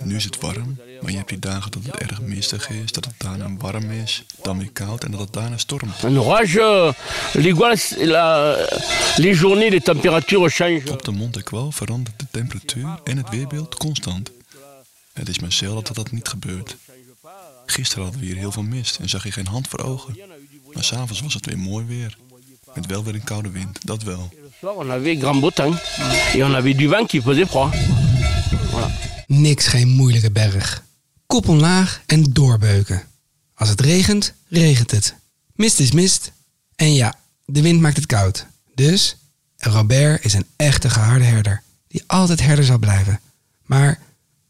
Nu 0.02 0.16
is 0.16 0.24
het 0.24 0.40
warm, 0.40 0.76
maar 1.00 1.10
je 1.10 1.16
hebt 1.16 1.28
die 1.28 1.38
dagen 1.38 1.70
dat 1.70 1.82
het 1.84 1.96
erg 1.96 2.20
mistig 2.20 2.70
is, 2.70 2.92
dat 2.92 3.04
het 3.04 3.14
daarna 3.16 3.56
warm 3.58 3.90
is, 3.90 4.24
dan 4.42 4.58
weer 4.58 4.70
koud 4.72 5.04
en 5.04 5.10
dat 5.10 5.20
het 5.20 5.32
daarna 5.32 5.56
stormt. 5.56 6.04
En 6.04 6.18
orage, 6.18 6.94
les 9.16 9.38
journées, 9.38 9.70
les 9.70 9.82
températures 9.82 10.54
changent. 10.54 10.90
Op 10.90 11.04
de 11.04 11.10
Mont 11.10 11.36
Aigoual 11.36 11.72
verandert 11.72 12.18
de 12.18 12.26
temperatuur 12.30 13.00
en 13.04 13.16
het 13.16 13.28
weerbeeld 13.28 13.74
constant. 13.74 14.30
Het 15.12 15.28
is 15.28 15.38
maar 15.38 15.52
zelden 15.52 15.84
dat 15.84 15.94
dat 15.94 16.10
niet 16.10 16.28
gebeurt. 16.28 16.76
Gisteren 17.66 18.02
hadden 18.02 18.20
we 18.20 18.26
hier 18.26 18.36
heel 18.36 18.52
veel 18.52 18.62
mist 18.62 18.96
en 18.98 19.08
zag 19.08 19.24
je 19.24 19.32
geen 19.32 19.46
hand 19.46 19.68
voor 19.68 19.80
ogen. 19.80 20.18
Maar 20.72 20.84
s'avonds 20.84 21.20
was 21.20 21.34
het 21.34 21.46
weer 21.46 21.58
mooi 21.58 21.84
weer. 21.84 22.16
Met 22.74 22.86
wel 22.86 23.04
weer 23.04 23.14
een 23.14 23.24
koude 23.24 23.50
wind, 23.50 23.78
dat 23.86 24.02
wel. 24.02 24.28
On 24.60 24.90
avait 24.90 25.18
grand 25.20 25.40
beau 25.40 25.52
temps. 25.52 25.76
Et 26.34 26.42
on 26.42 26.54
avait 26.54 26.76
du 26.76 26.88
vent 26.88 27.06
qui 27.06 27.20
faisait 27.20 27.48
froid. 27.48 27.70
Niks 29.26 29.66
geen 29.66 29.88
moeilijke 29.88 30.30
berg. 30.30 30.85
Kop 31.26 31.49
omlaag 31.49 32.02
en 32.06 32.23
doorbeuken. 32.23 33.02
Als 33.54 33.68
het 33.68 33.80
regent, 33.80 34.33
regent 34.49 34.90
het. 34.90 35.14
Mist 35.54 35.80
is 35.80 35.92
mist. 35.92 36.33
En 36.76 36.95
ja, 36.95 37.14
de 37.45 37.62
wind 37.62 37.80
maakt 37.80 37.97
het 37.97 38.06
koud. 38.06 38.47
Dus, 38.75 39.16
Robert 39.56 40.25
is 40.25 40.33
een 40.33 40.47
echte 40.56 40.90
geharde 40.90 41.25
herder. 41.25 41.62
Die 41.88 42.04
altijd 42.06 42.40
herder 42.40 42.64
zal 42.64 42.78
blijven. 42.78 43.21
Maar 43.62 43.99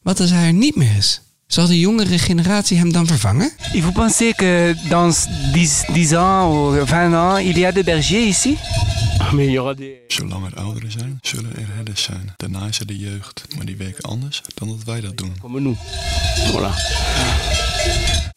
wat 0.03 0.21
als 0.21 0.31
hij 0.31 0.47
er 0.47 0.53
niet 0.53 0.77
meer 0.77 0.97
is? 0.97 1.21
Zal 1.47 1.67
de 1.67 1.79
jongere 1.79 2.19
generatie 2.19 2.79
hem 2.79 2.93
dan 2.93 3.07
vervangen? 3.07 3.53
Vous 3.73 3.93
pensez 3.93 4.35
que 4.35 4.75
dans 4.89 5.27
10, 5.53 5.85
10 5.93 6.15
ans 6.15 6.53
ou 6.53 6.85
20 6.87 7.15
ans, 7.15 7.41
il 7.41 7.59
y 7.59 7.67
a 7.67 7.73
des 7.73 7.85
bergers 7.85 8.27
ici 8.27 8.59
Mais 9.33 9.47
il 9.47 9.53
y 9.53 9.57
aura 9.57 9.75
des... 9.75 9.89
Zolang 10.09 10.47
er 10.47 10.55
ouderen 10.55 10.91
zijn, 10.91 11.19
zullen 11.23 11.57
er 11.57 11.75
herders 11.75 12.03
zijn. 12.03 12.35
Daarna 12.37 12.67
is 12.67 12.81
er 12.81 12.87
de 12.87 12.99
jeugd, 12.99 13.45
maar 13.57 13.67
die 13.67 13.77
werken 13.77 14.05
anders 14.05 14.43
dan 14.55 14.69
dat 14.69 14.85
wij 14.85 15.01
dat 15.01 15.17
doen. 15.17 15.37
Voilà. 16.53 16.75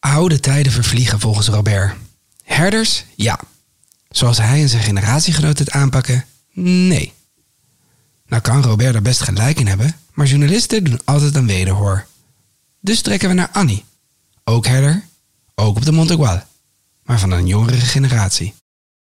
Oude 0.00 0.40
tijden 0.40 0.72
vervliegen 0.72 1.20
volgens 1.20 1.48
Robert. 1.48 1.94
Herders? 2.44 3.04
Ja. 3.14 3.40
Zoals 4.10 4.38
hij 4.38 4.60
en 4.62 4.68
zijn 4.68 4.82
generatiegenoten 4.82 5.64
het 5.64 5.74
aanpakken? 5.74 6.24
Nee. 6.52 7.12
Nou 8.26 8.42
kan 8.42 8.62
Robert 8.62 8.94
er 8.94 9.02
best 9.02 9.20
gelijk 9.20 9.60
in 9.60 9.66
hebben, 9.66 9.96
maar 10.12 10.26
journalisten 10.26 10.84
doen 10.84 11.00
altijd 11.04 11.34
een 11.34 11.46
wederhoor. 11.46 12.06
Dus 12.80 13.02
trekken 13.02 13.28
we 13.28 13.34
naar 13.34 13.48
Annie. 13.52 13.84
Ook 14.44 14.66
herder, 14.66 15.04
ook 15.54 15.76
op 15.76 15.84
de 15.84 15.92
Montegual. 15.92 16.42
Maar 17.02 17.18
van 17.18 17.30
een 17.30 17.46
jongere 17.46 17.76
generatie. 17.76 18.54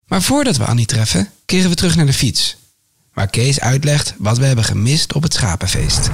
Maar 0.07 0.23
voordat 0.23 0.57
we 0.57 0.65
Annie 0.65 0.87
treffen, 0.87 1.29
keren 1.45 1.71
we 1.71 1.77
terug 1.77 1.97
naar 1.97 2.07
de 2.07 2.13
fiets. 2.13 2.57
Waar 3.15 3.27
Kees 3.27 3.61
uitlegt 3.61 4.15
wat 4.19 4.39
we 4.39 4.45
hebben 4.45 4.65
gemist 4.65 5.13
op 5.13 5.23
het 5.23 5.35
schapenfeest. 5.35 6.11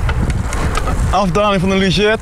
Afdaling 1.10 1.60
van 1.60 1.70
de 1.70 1.76
Luzet. 1.76 2.20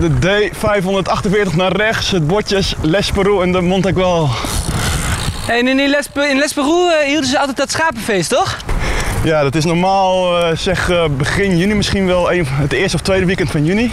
De 0.00 0.10
D548 0.10 1.54
naar 1.54 1.76
rechts. 1.76 2.10
Het 2.10 2.26
bordjes 2.26 2.74
Lesperoux 2.82 3.42
en 3.42 3.52
de 3.52 3.60
Montagual. 3.60 4.30
En 5.48 5.68
in, 5.68 5.88
Les, 5.88 6.06
in 6.14 6.42
eh, 6.42 7.06
hielden 7.06 7.30
ze 7.30 7.38
altijd 7.38 7.56
dat 7.56 7.70
schapenfeest, 7.70 8.30
toch? 8.30 8.56
Ja, 9.24 9.42
dat 9.42 9.54
is 9.54 9.64
normaal 9.64 10.38
eh, 10.38 10.56
zeg 10.56 10.90
eh, 10.90 11.04
begin 11.16 11.58
juni, 11.58 11.74
misschien 11.74 12.06
wel 12.06 12.32
een, 12.32 12.46
het 12.46 12.72
eerste 12.72 12.96
of 12.96 13.02
tweede 13.02 13.26
weekend 13.26 13.50
van 13.50 13.64
juni. 13.64 13.92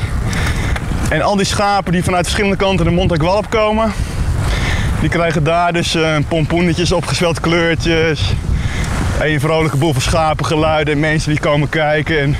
En 1.14 1.22
al 1.22 1.36
die 1.36 1.46
schapen 1.46 1.92
die 1.92 2.04
vanuit 2.04 2.24
verschillende 2.24 2.58
kanten 2.58 2.86
de 2.86 2.92
Montagual 2.92 3.38
opkomen, 3.38 3.94
die 5.00 5.10
krijgen 5.10 5.44
daar 5.44 5.74
dus 5.74 5.96
eh, 5.96 6.16
pompoenetjes, 6.28 6.92
opgezweld 6.92 7.40
kleurtjes. 7.40 8.34
Een 9.22 9.40
vrolijke 9.40 9.78
boel 9.78 9.94
van 9.94 10.02
schapengeluiden, 10.02 11.00
mensen 11.00 11.30
die 11.30 11.40
komen 11.40 11.70
kijken 11.70 12.20
en 12.20 12.38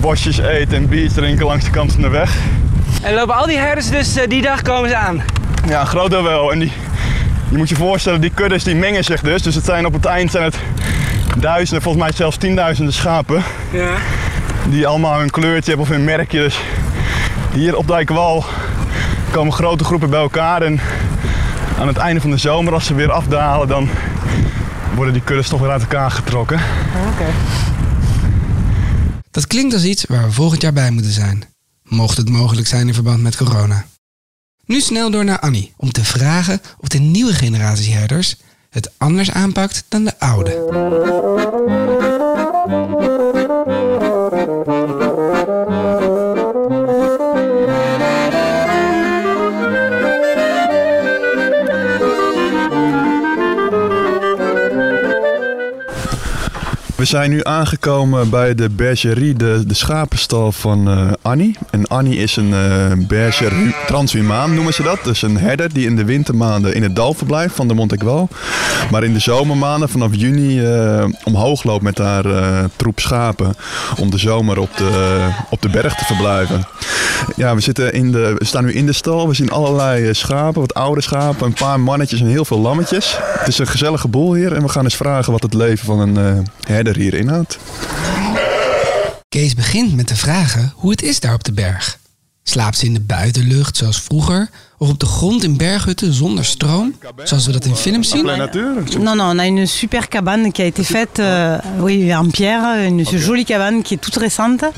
bosjes 0.00 0.38
eten 0.38 0.76
en 0.76 0.88
bier 0.88 1.12
drinken 1.12 1.46
langs 1.46 1.64
de 1.64 1.70
kant 1.70 1.92
van 1.92 2.02
de 2.02 2.08
weg. 2.08 2.36
En 3.02 3.14
lopen 3.14 3.34
al 3.34 3.46
die 3.46 3.58
herders 3.58 3.90
dus 3.90 4.16
eh, 4.16 4.28
die 4.28 4.42
dag 4.42 4.62
komen 4.62 4.88
ze 4.88 4.96
aan. 4.96 5.22
Ja, 5.68 5.84
groot 5.84 6.10
deel 6.10 6.22
wel. 6.22 6.52
En 6.52 6.58
die, 6.58 6.72
je 7.50 7.56
moet 7.56 7.68
je 7.68 7.76
voorstellen, 7.76 8.20
die 8.20 8.32
kuddes 8.34 8.64
die 8.64 8.74
mengen 8.74 9.04
zich 9.04 9.20
dus. 9.20 9.42
Dus 9.42 9.54
het 9.54 9.64
zijn 9.64 9.86
op 9.86 9.92
het 9.92 10.04
eind 10.04 10.30
zijn 10.30 10.44
het 10.44 10.58
duizenden, 11.38 11.82
volgens 11.82 12.04
mij 12.04 12.12
zelfs 12.12 12.36
tienduizenden 12.36 12.94
schapen. 12.94 13.42
Ja. 13.70 13.90
Die 14.68 14.86
allemaal 14.86 15.18
hun 15.18 15.30
kleurtje 15.30 15.68
hebben 15.68 15.86
of 15.86 15.92
hun 15.92 16.04
merkje. 16.04 16.38
Dus 16.38 16.60
hier 17.52 17.76
op 17.76 17.86
Dijkwal 17.86 18.44
komen 19.30 19.52
grote 19.52 19.84
groepen 19.84 20.10
bij 20.10 20.20
elkaar. 20.20 20.62
En 20.62 20.80
aan 21.78 21.86
het 21.86 21.96
einde 21.96 22.20
van 22.20 22.30
de 22.30 22.36
zomer, 22.36 22.72
als 22.72 22.86
ze 22.86 22.94
weer 22.94 23.12
afdalen, 23.12 23.68
dan 23.68 23.88
worden 24.94 25.12
die 25.12 25.22
kuddes 25.22 25.48
toch 25.48 25.60
weer 25.60 25.70
uit 25.70 25.82
elkaar 25.82 26.10
getrokken. 26.10 26.60
Dat 29.30 29.46
klinkt 29.46 29.74
als 29.74 29.84
iets 29.84 30.04
waar 30.04 30.24
we 30.24 30.32
volgend 30.32 30.62
jaar 30.62 30.72
bij 30.72 30.90
moeten 30.90 31.12
zijn. 31.12 31.44
Mocht 31.82 32.16
het 32.16 32.28
mogelijk 32.28 32.66
zijn 32.66 32.86
in 32.86 32.94
verband 32.94 33.22
met 33.22 33.36
corona. 33.36 33.84
Nu 34.64 34.80
snel 34.80 35.10
door 35.10 35.24
naar 35.24 35.38
Annie 35.38 35.72
om 35.76 35.92
te 35.92 36.04
vragen 36.04 36.60
of 36.78 36.88
de 36.88 36.98
nieuwe 36.98 37.32
generatie 37.32 37.94
herders 37.94 38.36
het 38.70 38.90
anders 38.96 39.30
aanpakt 39.30 39.84
dan 39.88 40.04
de 40.04 40.18
oude. 40.18 40.58
Zijn 57.10 57.30
nu 57.30 57.40
aangekomen 57.42 58.30
bij 58.30 58.54
de 58.54 58.68
bergerie, 58.68 59.34
de, 59.34 59.62
de 59.66 59.74
schapenstal 59.74 60.52
van 60.52 60.88
eh, 60.88 61.06
Annie. 61.22 61.56
En 61.70 61.86
Annie 61.86 62.16
is 62.16 62.36
een 62.36 62.54
eh 62.54 63.06
berger 63.08 63.52
hu- 63.52 63.72
transhumaan, 63.86 64.54
noemen 64.54 64.74
ze 64.74 64.82
dat. 64.82 64.98
Dus 65.04 65.22
een 65.22 65.38
herder 65.38 65.72
die 65.72 65.86
in 65.86 65.96
de 65.96 66.04
wintermaanden 66.04 66.74
in 66.74 66.82
het 66.82 66.96
dal 66.96 67.14
verblijft 67.14 67.54
van 67.54 67.68
de 67.68 67.74
Montegual. 67.74 68.28
Maar 68.90 69.04
in 69.04 69.12
de 69.12 69.18
zomermaanden 69.18 69.88
vanaf 69.88 70.10
juni 70.12 70.64
eh, 70.64 71.04
omhoog 71.24 71.62
loopt 71.62 71.82
met 71.82 71.98
haar 71.98 72.24
troep 72.76 73.00
schapen. 73.00 73.54
Om 73.98 74.10
de 74.10 74.18
zomer 74.18 74.58
op 74.58 74.76
de, 74.76 75.18
op 75.50 75.62
de 75.62 75.68
berg 75.68 75.94
te 75.94 76.04
verblijven. 76.04 76.66
Ja, 77.36 77.54
we, 77.54 77.60
zitten 77.60 77.92
in 77.92 78.12
de, 78.12 78.34
we 78.38 78.44
staan 78.44 78.64
nu 78.64 78.72
in 78.72 78.86
de 78.86 78.92
stal. 78.92 79.28
We 79.28 79.34
zien 79.34 79.50
allerlei 79.50 80.14
schapen, 80.14 80.60
wat 80.60 80.74
oude 80.74 81.00
schapen, 81.00 81.46
een 81.46 81.52
paar 81.52 81.80
mannetjes 81.80 82.20
en 82.20 82.26
heel 82.26 82.44
veel 82.44 82.60
lammetjes. 82.60 83.16
Het 83.20 83.48
is 83.48 83.58
een 83.58 83.66
gezellige 83.66 84.08
boel 84.08 84.34
hier 84.34 84.52
en 84.52 84.62
we 84.62 84.68
gaan 84.68 84.84
eens 84.84 84.96
vragen 84.96 85.32
wat 85.32 85.42
het 85.42 85.54
leven 85.54 85.86
van 85.86 85.98
een 85.98 86.46
herder 86.66 86.99
hier 87.00 87.14
inhoudt. 87.14 87.58
Kees 89.28 89.54
begint 89.54 89.96
met 89.96 90.06
te 90.06 90.16
vragen 90.16 90.72
hoe 90.76 90.90
het 90.90 91.02
is 91.02 91.20
daar 91.20 91.34
op 91.34 91.44
de 91.44 91.52
berg. 91.52 91.98
Slaapt 92.42 92.78
ze 92.78 92.84
in 92.84 92.94
de 92.94 93.00
buitenlucht 93.00 93.76
zoals 93.76 94.00
vroeger? 94.00 94.50
Of 94.78 94.88
op 94.88 94.98
de 94.98 95.06
grond 95.06 95.44
in 95.44 95.56
berghutten 95.56 96.12
zonder 96.12 96.44
stroom? 96.44 96.94
Zoals 97.24 97.46
we 97.46 97.52
dat 97.52 97.64
in 97.64 97.76
films 97.76 98.08
zien? 98.08 98.24
Non, 98.24 99.16
non, 99.16 99.20
on 99.20 99.38
a 99.38 99.46
une 99.46 99.66
super 99.66 100.08
cabane 100.08 100.52
qui 100.52 100.62
a 100.62 100.64
été 100.64 100.84
faite 100.84 101.18
euh, 101.18 101.58
oui, 101.78 102.12
en 102.12 102.30
pierre, 102.30 102.86
une 102.86 103.04
jolie 103.04 103.44
cabane 103.44 103.82
qui 103.82 103.94
est 103.94 104.02
toute 104.02 104.16
récente. 104.16 104.72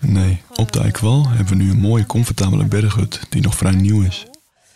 Nee, 0.00 0.42
op 0.54 0.72
de 0.72 0.80
Eikwal 0.80 1.28
hebben 1.28 1.56
we 1.56 1.62
nu 1.62 1.70
een 1.70 1.80
mooie, 1.80 2.06
comfortabele 2.06 2.64
berghut 2.64 3.20
die 3.28 3.42
nog 3.42 3.54
vrij 3.54 3.72
nieuw 3.72 4.02
is. 4.02 4.26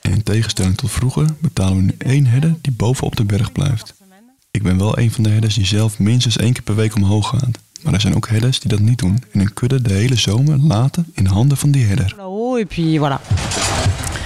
En 0.00 0.12
in 0.12 0.22
tegenstelling 0.22 0.76
tot 0.76 0.90
vroeger 0.90 1.26
betalen 1.38 1.76
we 1.76 1.82
nu 1.82 1.94
één 1.98 2.26
herder 2.26 2.56
die 2.60 2.72
bovenop 2.72 3.16
de 3.16 3.24
berg 3.24 3.52
blijft. 3.52 3.94
Ik 4.50 4.62
ben 4.62 4.78
wel 4.78 4.98
een 4.98 5.10
van 5.10 5.22
de 5.22 5.30
herders 5.30 5.54
die 5.54 5.66
zelf 5.66 5.98
minstens 5.98 6.36
één 6.36 6.52
keer 6.52 6.62
per 6.62 6.74
week 6.74 6.94
omhoog 6.94 7.28
gaat. 7.28 7.58
Maar 7.82 7.92
er 7.92 8.00
zijn 8.00 8.14
ook 8.16 8.28
herders 8.28 8.60
die 8.60 8.70
dat 8.70 8.80
niet 8.80 8.98
doen 8.98 9.22
en 9.32 9.40
een 9.40 9.52
kudde 9.52 9.82
de 9.82 9.92
hele 9.92 10.16
zomer 10.16 10.58
laten 10.58 11.06
in 11.14 11.24
de 11.24 11.30
handen 11.30 11.56
van 11.56 11.70
die 11.70 11.84
herder. 11.86 12.14
Et 12.60 12.68
puis 12.68 12.98
voilà. 12.98 13.20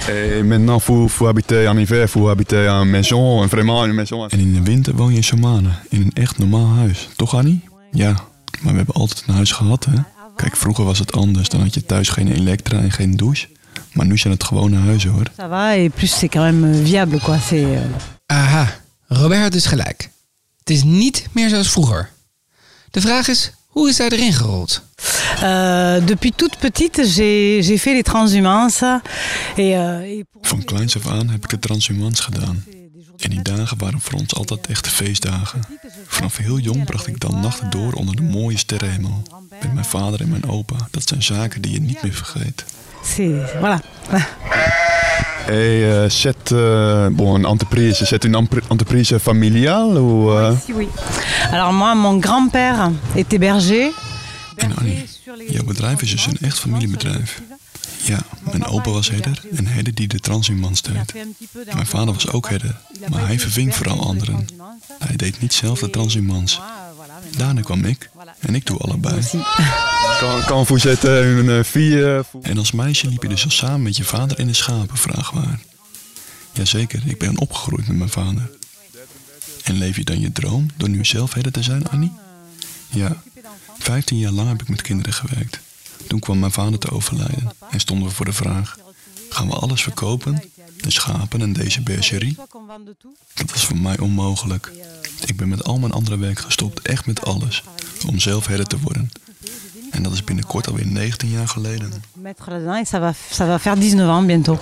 Et 0.09 0.43
maintenant, 0.43 0.83
vous, 0.83 1.11
vous 1.11 1.27
habitez 1.27 1.65
en 1.67 1.77
hiver, 1.77 2.09
vous 2.09 2.27
habitez 2.27 2.67
en 2.67 2.89
maison, 2.89 3.47
vraiment 3.47 3.85
une 3.85 3.93
maison. 3.93 4.27
En 4.29 4.39
in 4.39 4.53
de 4.53 4.61
winter 4.61 4.95
woon 4.95 5.09
je 5.09 5.15
in 5.15 5.23
Somane, 5.23 5.69
in 5.89 6.01
een 6.01 6.11
echt 6.13 6.37
normaal 6.37 6.67
huis. 6.67 7.09
Toch 7.15 7.35
Annie? 7.35 7.61
Ja, 7.91 8.11
maar 8.61 8.71
we 8.71 8.77
hebben 8.77 8.95
altijd 8.95 9.23
een 9.27 9.33
huis 9.33 9.51
gehad, 9.51 9.85
hè? 9.85 10.01
Kijk, 10.35 10.55
vroeger 10.55 10.85
was 10.85 10.99
het 10.99 11.11
anders. 11.11 11.49
Dan 11.49 11.61
had 11.61 11.73
je 11.73 11.85
thuis 11.85 12.09
geen 12.09 12.27
elektra 12.31 12.77
en 12.79 12.91
geen 12.91 13.15
douche. 13.17 13.47
Maar 13.93 14.05
nu 14.05 14.17
zijn 14.17 14.33
het 14.33 14.43
gewone 14.43 14.77
huizen 14.77 15.11
hoor. 15.11 15.25
Ça 15.37 15.47
va, 15.49 15.75
et 15.75 15.93
plus 15.95 16.19
c'est 16.19 16.31
quand 16.31 16.43
même 16.43 16.73
euh, 16.73 16.83
viable, 16.83 17.19
quoi. 17.19 17.37
C'est, 17.39 17.63
euh, 17.63 17.79
Aha, 18.25 18.67
Robert 19.07 19.41
had 19.41 19.51
dus 19.51 19.65
gelijk. 19.65 20.09
Het 20.63 20.69
is 20.69 20.83
niet 20.83 21.27
meer 21.31 21.49
zoals 21.49 21.69
vroeger. 21.69 22.09
De 22.91 23.01
vraag 23.01 23.27
is, 23.27 23.51
hoe 23.67 23.89
is 23.89 23.97
hij 23.97 24.09
erin 24.09 24.33
gerold? 24.33 24.81
euh, 25.43 26.05
depuis 26.05 26.31
toute 26.31 26.57
petite, 26.57 27.01
j'ai 27.05 27.61
j'ai 27.61 27.77
fait 27.77 27.93
les 27.93 28.03
transhumances. 28.03 29.01
Et, 29.57 29.75
euh, 29.75 30.01
et 30.01 30.23
pour 30.31 30.47
Van 30.47 30.63
kleins 30.63 30.95
af 30.95 31.07
aan 31.07 31.29
heb 31.29 31.43
ik 31.43 31.49
de 31.49 31.59
transhumans 31.59 32.19
gedaan. 32.19 32.63
En 33.17 33.29
die 33.29 33.41
dagen 33.41 33.77
waren 33.77 34.01
voor 34.01 34.19
ons 34.19 34.33
altijd 34.33 34.67
echte 34.67 34.89
feestdagen. 34.89 35.61
Vanaf 36.07 36.37
heel 36.37 36.57
jong 36.59 36.85
bracht 36.85 37.07
ik 37.07 37.19
dan 37.19 37.39
nachten 37.39 37.69
door 37.69 37.93
onder 37.93 38.15
de 38.15 38.21
mooie 38.21 38.57
sterrenhemel. 38.57 39.21
Met 39.61 39.73
mijn 39.73 39.85
vader 39.85 40.21
en 40.21 40.29
mijn 40.29 40.49
opa. 40.49 40.87
Dat 40.91 41.07
zijn 41.07 41.23
zaken 41.23 41.61
die 41.61 41.71
je 41.71 41.81
niet 41.81 42.03
meer 42.03 42.13
vergeet. 42.13 42.65
c'est 43.03 43.51
voilà. 43.59 43.79
Et 45.47 45.83
euh, 45.83 46.09
cette 46.09 46.51
euh, 46.53 47.09
bon, 47.09 47.37
une 47.37 47.45
entreprise, 47.45 48.03
c'est 48.05 48.23
une 48.23 48.35
entreprise 48.35 49.17
familiale 49.17 49.97
ou 49.97 50.31
euh, 50.31 50.55
Si, 50.65 50.71
oui. 50.73 50.87
Alors 51.51 51.73
moi, 51.73 51.95
mon 51.95 52.17
grand-père 52.17 52.91
était 53.15 53.39
berger. 53.39 53.91
En 54.57 54.71
Annie, 54.77 55.05
jouw 55.49 55.63
bedrijf 55.63 56.01
is 56.01 56.11
dus 56.11 56.25
een 56.25 56.37
echt 56.41 56.59
familiebedrijf. 56.59 57.41
Ja, 58.03 58.19
mijn 58.51 58.65
opa 58.65 58.89
was 58.89 59.09
herder 59.09 59.41
en 59.55 59.67
herder 59.67 59.93
die 59.93 60.07
de 60.07 60.19
transhumans 60.19 60.81
deed. 60.81 61.13
Mijn 61.73 61.85
vader 61.85 62.13
was 62.13 62.31
ook 62.31 62.49
herder, 62.49 62.75
maar 63.09 63.25
hij 63.25 63.39
verving 63.39 63.75
vooral 63.75 64.01
anderen. 64.01 64.45
Hij 64.99 65.15
deed 65.15 65.41
niet 65.41 65.53
zelf 65.53 65.79
de 65.79 65.89
transhumans. 65.89 66.59
Daarna 67.37 67.61
kwam 67.61 67.85
ik 67.85 68.09
en 68.39 68.55
ik 68.55 68.65
doe 68.65 68.77
allebei. 68.77 69.21
Kan, 70.19 70.43
kan 70.45 70.65
vous 70.65 70.87
êtes 70.87 71.05
une 71.05 71.63
fille? 71.63 72.23
En 72.41 72.57
als 72.57 72.71
meisje 72.71 73.07
liep 73.07 73.21
je 73.21 73.29
dus 73.29 73.43
al 73.43 73.51
samen 73.51 73.81
met 73.81 73.97
je 73.97 74.03
vader 74.03 74.39
in 74.39 74.47
de 74.47 74.53
schapen, 74.53 74.97
vraagbaar. 74.97 75.59
Jazeker, 76.51 77.01
ik 77.05 77.17
ben 77.17 77.39
opgegroeid 77.39 77.87
met 77.87 77.97
mijn 77.97 78.09
vader. 78.09 78.51
En 79.63 79.75
leef 79.77 79.95
je 79.95 80.03
dan 80.03 80.19
je 80.19 80.31
droom 80.31 80.67
door 80.77 80.89
nu 80.89 81.05
zelf 81.05 81.33
herder 81.33 81.51
te 81.51 81.63
zijn, 81.63 81.87
Annie? 81.87 82.11
Ja, 82.89 83.23
15 83.79 84.17
jaar 84.17 84.31
lang 84.31 84.49
heb 84.49 84.61
ik 84.61 84.69
met 84.69 84.81
kinderen 84.81 85.13
gewerkt. 85.13 85.59
Toen 86.07 86.19
kwam 86.19 86.39
mijn 86.39 86.51
vader 86.51 86.79
te 86.79 86.91
overlijden 86.91 87.51
en 87.69 87.79
stonden 87.79 88.07
we 88.07 88.13
voor 88.13 88.25
de 88.25 88.33
vraag: 88.33 88.77
gaan 89.29 89.47
we 89.47 89.53
alles 89.53 89.83
verkopen? 89.83 90.43
De 90.77 90.91
schapen 90.91 91.41
en 91.41 91.53
deze 91.53 91.81
bergerie? 91.81 92.35
Dat 93.33 93.51
was 93.51 93.65
voor 93.65 93.77
mij 93.77 93.99
onmogelijk. 93.99 94.71
Ik 95.25 95.37
ben 95.37 95.47
met 95.47 95.63
al 95.63 95.79
mijn 95.79 95.91
andere 95.91 96.17
werk 96.17 96.39
gestopt, 96.39 96.81
echt 96.81 97.05
met 97.05 97.25
alles, 97.25 97.63
om 98.07 98.19
zelf 98.19 98.47
herder 98.47 98.67
te 98.67 98.79
worden. 98.79 99.11
En 99.93 100.03
dat 100.03 100.13
is 100.13 100.23
binnenkort 100.23 100.67
alweer 100.67 100.93
19 100.93 101.29
jaar 101.29 101.47
geleden. 101.47 102.03
Mettre 102.13 102.49
là-dedans 102.49 102.89
ça 102.89 102.99
va, 102.99 103.13
ça 103.31 103.45
va 103.45 103.59
faire 103.59 103.75
19 103.75 104.09
ans 104.09 104.25
bientôt. 104.25 104.59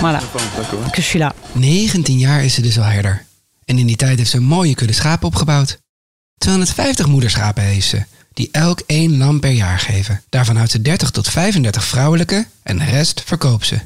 Voilà, 0.00 0.20
que 0.90 1.00
je 1.00 1.08
suis 1.08 1.20
là. 1.20 1.32
19 1.52 2.18
jaar 2.18 2.44
is 2.44 2.54
ze 2.54 2.62
dus 2.62 2.78
al 2.78 2.84
herder. 2.84 3.24
En 3.64 3.78
in 3.78 3.86
die 3.86 3.96
tijd 3.96 4.18
heeft 4.18 4.30
ze 4.30 4.36
een 4.36 4.42
mooie 4.42 4.74
kudde 4.74 4.94
schapen 4.94 5.26
opgebouwd. 5.26 5.78
250 6.38 7.06
moederschapen 7.06 7.62
heeft 7.62 7.86
ze, 7.86 8.04
die 8.32 8.48
elk 8.52 8.80
één 8.86 9.16
lam 9.16 9.40
per 9.40 9.50
jaar 9.50 9.78
geven. 9.78 10.22
Daarvan 10.28 10.56
houdt 10.56 10.70
ze 10.70 10.82
30 10.82 11.10
tot 11.10 11.28
35 11.28 11.84
vrouwelijke 11.84 12.46
en 12.62 12.78
de 12.78 12.84
rest 12.84 13.22
verkoopt 13.24 13.66
ze. 13.66 13.80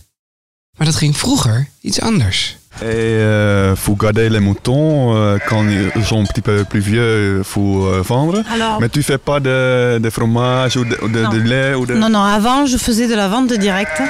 Maar 0.77 0.87
dat 0.87 0.97
ging 0.97 1.17
vroeger 1.17 1.69
iets 1.81 2.01
anders. 2.01 2.57
Et 2.83 2.85
euh, 2.85 3.75
vous 3.85 3.97
gardez 3.97 4.29
les 4.29 4.41
moutons 4.41 5.17
euh, 5.17 5.39
quand 5.49 5.67
ils 5.69 6.05
sont 6.05 6.21
un 6.21 6.27
petit 6.27 6.43
peu 6.43 6.65
plus 6.65 6.81
vieux, 6.81 7.43
faut 7.43 7.87
euh, 7.87 8.03
vendre. 8.03 8.43
Alors, 8.53 8.81
Mais 8.81 8.91
tu 8.91 9.03
fais 9.03 9.17
pas 9.19 9.41
de, 9.41 9.99
de 9.99 10.11
fromage 10.11 10.77
ou 10.77 10.85
de, 10.85 10.97
ou 11.03 11.09
de, 11.09 11.25
de 11.35 11.39
lait 11.39 11.75
ou 11.75 11.87
de... 11.87 11.95
non, 11.95 12.11
non, 12.11 12.23
avant, 12.23 12.67
je 12.67 12.77
faisais 12.77 13.09
de 13.09 13.15
la 13.15 13.29
vente 13.29 13.53
directe. 13.55 14.03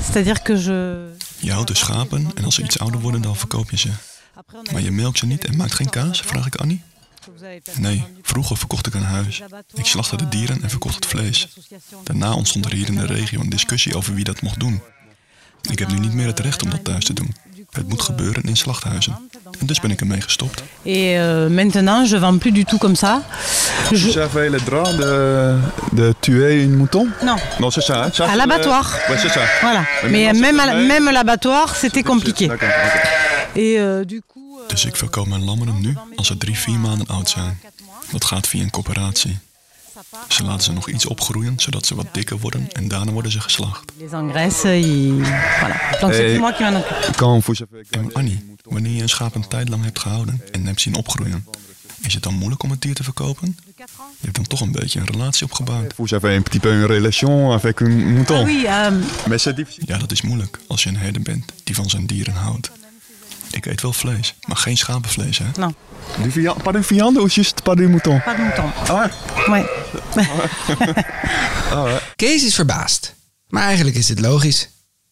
C'est-à-dire 0.00 0.42
que 0.42 0.56
je... 0.56 1.12
Je 1.42 1.52
houdt 1.52 1.68
de 1.68 1.74
schapen 1.74 2.30
en 2.34 2.44
als 2.44 2.54
ze 2.54 2.62
iets 2.62 2.78
ouder 2.78 3.00
worden, 3.00 3.22
dan 3.22 3.36
verkoop 3.36 3.70
je 3.70 3.76
ze. 3.76 3.90
Maar 4.72 4.82
je 4.82 4.90
melkt 4.90 5.18
ze 5.18 5.26
niet 5.26 5.44
en 5.44 5.56
maakt 5.56 5.74
geen 5.74 5.90
kaas, 5.90 6.20
vraag 6.20 6.46
ik 6.46 6.56
Annie. 6.56 6.82
Nee, 7.78 8.04
vroeger 8.22 8.56
verkocht 8.56 8.86
ik 8.86 8.94
een 8.94 9.02
huis. 9.02 9.42
Ik 9.74 9.86
slachtte 9.86 10.16
de 10.16 10.28
dieren 10.28 10.62
en 10.62 10.70
verkocht 10.70 10.94
het 10.94 11.06
vlees. 11.06 11.48
Daarna 12.04 12.34
ontstond 12.34 12.64
er 12.64 12.72
hier 12.72 12.88
in 12.88 12.94
de 12.94 13.06
regio 13.06 13.40
een 13.40 13.48
discussie 13.48 13.96
over 13.96 14.14
wie 14.14 14.24
dat 14.24 14.42
mocht 14.42 14.60
doen. 14.60 14.80
Ik 15.70 15.78
heb 15.78 15.90
nu 15.90 15.98
niet 15.98 16.14
meer 16.14 16.26
het 16.26 16.40
recht 16.40 16.62
om 16.62 16.70
dat 16.70 16.84
thuis 16.84 17.04
te 17.04 17.12
doen. 17.12 17.34
Het 17.74 17.88
moet 17.88 18.02
gebeuren 18.02 18.42
in 18.42 18.56
slachthuizen. 18.56 19.16
En 19.60 19.66
dus 19.66 19.80
ben 19.80 19.90
ik 19.90 20.00
ermee 20.00 20.20
gestopt. 20.20 20.62
Et 20.82 21.16
euh, 21.16 21.46
maintenant, 21.48 22.08
je 22.08 22.18
vends 22.18 22.38
plus 22.38 22.52
du 22.52 22.64
tout 22.64 22.80
comme 22.80 22.96
ça. 22.96 23.22
Je... 23.92 24.06
Vous 24.06 24.18
avez 24.18 24.50
le 24.50 24.58
droit 24.64 24.92
de, 24.96 25.58
de 25.92 26.14
tuer 26.20 26.62
une 26.62 26.74
mouton 26.76 27.08
Non, 27.22 27.36
Non, 27.58 27.70
c'est 27.70 27.82
ça. 27.84 28.10
Ça, 28.12 28.24
à 28.30 28.36
l'abattoir. 28.36 28.98
le- 29.08 29.14
Ouais, 29.14 29.20
c'est 29.20 29.28
ça. 29.32 29.40
Voilà. 29.60 29.84
Mais 30.10 30.32
même, 30.32 30.86
même 30.86 31.10
l'abattoir, 31.10 31.74
c'était 31.76 32.02
compliqué. 32.02 32.44
Et 33.56 33.76
euh, 33.78 34.04
du 34.04 34.20
coup... 34.32 34.58
euh, 34.60 34.68
Dus 34.68 34.84
ik 34.84 34.96
verkoop 34.96 35.26
mijn 35.26 35.44
lammeren 35.44 35.80
nu 35.80 35.96
als 36.16 36.26
ze 36.26 36.36
drie, 36.36 36.58
vier 36.58 36.78
maanden 36.78 37.06
oud 37.06 37.28
zijn. 37.30 37.60
Dat 38.12 38.24
gaat 38.24 38.46
via 38.46 38.62
een 38.62 38.70
coöperatie. 38.70 39.38
Ze 40.28 40.44
laten 40.44 40.64
ze 40.64 40.72
nog 40.72 40.88
iets 40.88 41.06
opgroeien, 41.06 41.54
zodat 41.56 41.86
ze 41.86 41.94
wat 41.94 42.06
dikker 42.12 42.38
worden 42.38 42.72
en 42.72 42.88
daarna 42.88 43.12
worden 43.12 43.32
ze 43.32 43.40
geslacht. 43.40 43.92
Avez... 46.00 47.66
En 47.90 48.12
Annie, 48.12 48.56
wanneer 48.62 48.92
je 48.92 49.02
een 49.02 49.08
schaap 49.08 49.34
een 49.34 49.48
tijd 49.48 49.68
lang 49.68 49.84
hebt 49.84 49.98
gehouden 49.98 50.42
en 50.52 50.66
hebt 50.66 50.80
zien 50.80 50.94
opgroeien, 50.94 51.46
is 52.00 52.14
het 52.14 52.22
dan 52.22 52.34
moeilijk 52.34 52.62
om 52.62 52.70
het 52.70 52.80
dier 52.80 52.94
te 52.94 53.02
verkopen? 53.02 53.56
Je 53.76 53.84
hebt 54.20 54.36
dan 54.36 54.46
toch 54.46 54.60
een 54.60 54.72
beetje 54.72 55.00
een 55.00 55.06
relatie 55.06 55.46
opgebouwd. 55.46 55.94
Vous 55.94 56.12
avez 56.12 56.36
un 56.36 56.42
petit 56.42 56.60
peu 56.60 56.72
une 56.72 56.86
relation 56.86 57.52
avec 57.52 57.80
un 57.80 58.12
mouton. 58.12 58.36
Ah 58.36 58.50
difficile. 59.56 59.86
Ja, 59.86 59.98
dat 59.98 60.12
is 60.12 60.22
moeilijk 60.22 60.58
als 60.68 60.82
je 60.82 60.88
een 60.88 60.96
herder 60.96 61.22
bent 61.22 61.52
die 61.64 61.74
van 61.74 61.90
zijn 61.90 62.06
dieren 62.06 62.34
houdt. 62.34 62.70
Ik 63.54 63.66
eet 63.66 63.82
wel 63.82 63.92
vlees, 63.92 64.34
maar 64.46 64.56
geen 64.56 64.76
schapenvlees, 64.76 65.38
hè? 65.38 65.44
Non. 65.58 65.74
Du 66.22 66.30
viande, 66.30 66.62
pas 66.62 66.72
de 66.72 66.82
viande 66.82 67.18
ou 67.20 67.28
juste 67.28 67.62
pas 67.62 67.76
du 67.76 67.88
mouton? 67.88 68.22
pas 68.22 68.36
de 68.36 68.42
mouton. 68.42 68.72
Ah 68.88 69.10
ouais. 69.46 69.64
Ouais. 69.64 69.66
Kees 72.16 72.44
is 72.44 72.54
verbaasd. 72.54 73.14
Maar 73.48 73.62
eigenlijk 73.62 73.96
is 73.96 74.06
dit 74.06 74.20
logisch. 74.20 74.68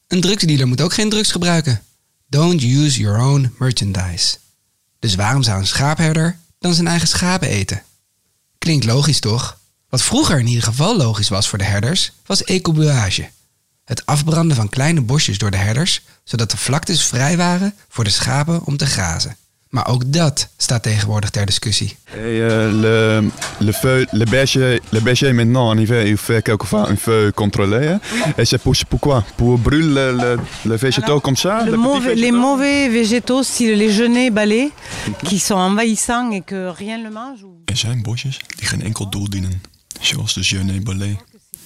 Een 0.08 0.20
drugsdealer 0.20 0.66
moet 0.66 0.80
ook 0.80 0.94
geen 0.94 1.10
drugs 1.10 1.32
gebruiken. 1.32 1.82
Don't 2.26 2.62
use 2.62 3.00
your 3.00 3.20
own 3.20 3.54
merchandise. 3.58 4.36
Dus 4.98 5.14
waarom 5.14 5.42
zou 5.42 5.58
een 5.58 5.66
schaapherder 5.66 6.38
dan 6.58 6.74
zijn 6.74 6.86
eigen 6.86 7.08
schapen 7.08 7.48
eten? 7.48 7.82
Klinkt 8.58 8.84
logisch 8.84 9.20
toch? 9.20 9.58
Wat 9.88 10.02
vroeger 10.02 10.38
in 10.38 10.46
ieder 10.46 10.62
geval 10.62 10.96
logisch 10.96 11.28
was 11.28 11.48
voor 11.48 11.58
de 11.58 11.64
herders, 11.64 12.12
was 12.26 12.44
ecobuage. 12.44 13.28
Het 13.92 14.06
afbranden 14.06 14.56
van 14.56 14.68
kleine 14.68 15.00
bosjes 15.00 15.38
door 15.38 15.50
de 15.50 15.56
herders, 15.56 16.00
zodat 16.24 16.50
de 16.50 16.56
vlaktes 16.56 17.06
vrij 17.06 17.36
waren 17.36 17.74
voor 17.88 18.04
de 18.04 18.10
schapen 18.10 18.60
om 18.64 18.76
te 18.76 18.86
grazen. 18.86 19.36
Maar 19.68 19.86
ook 19.88 20.12
dat 20.12 20.48
staat 20.56 20.82
tegenwoordig 20.82 21.30
ter 21.30 21.46
discussie. 21.46 21.96
Et 22.06 22.16
euh, 22.16 22.72
le, 22.80 23.28
le 23.58 23.72
feu, 23.72 24.06
le 24.10 24.24
berger, 24.24 24.80
le 24.88 25.00
berger 25.00 25.34
maintenant 25.34 25.68
en 25.70 25.78
hiver, 25.78 26.06
il 26.06 26.16
fait 26.16 26.42
quelquefois 26.42 26.88
un 26.90 26.96
feu 26.96 27.30
contrôlé. 27.34 27.98
Et 28.36 28.44
c'est 28.48 28.58
pour, 28.62 28.74
pourquoi 28.88 29.24
Pour 29.36 29.58
brûler 29.58 29.88
le, 29.94 30.16
le, 30.16 30.38
le 30.64 30.76
végétaux 30.76 31.20
comme 31.20 31.36
ça 31.36 31.64
Le 31.64 31.76
mauvais- 31.76 32.14
les 32.14 32.32
mauvais 32.32 32.88
végétaux, 32.90 33.42
style 33.42 33.76
les 33.76 33.92
genêts, 33.92 34.30
balais, 34.30 34.70
qui 35.24 35.38
sont 35.38 35.58
envahissants 35.58 36.30
et 36.32 36.42
que 36.44 36.68
rien 36.78 36.98
ne 36.98 37.02
le 37.04 37.10
mange. 37.10 37.42
ou- 37.44 37.62
Er 37.64 37.76
zijn 37.76 38.02
bosjes 38.02 38.38
die 38.56 38.66
geen 38.68 38.82
enkel 38.82 39.08
doel 39.10 39.28
dienen. 39.30 39.62
Zoals 40.00 40.34
de 40.34 40.42
Genet 40.42 40.84
ballet, 40.84 41.16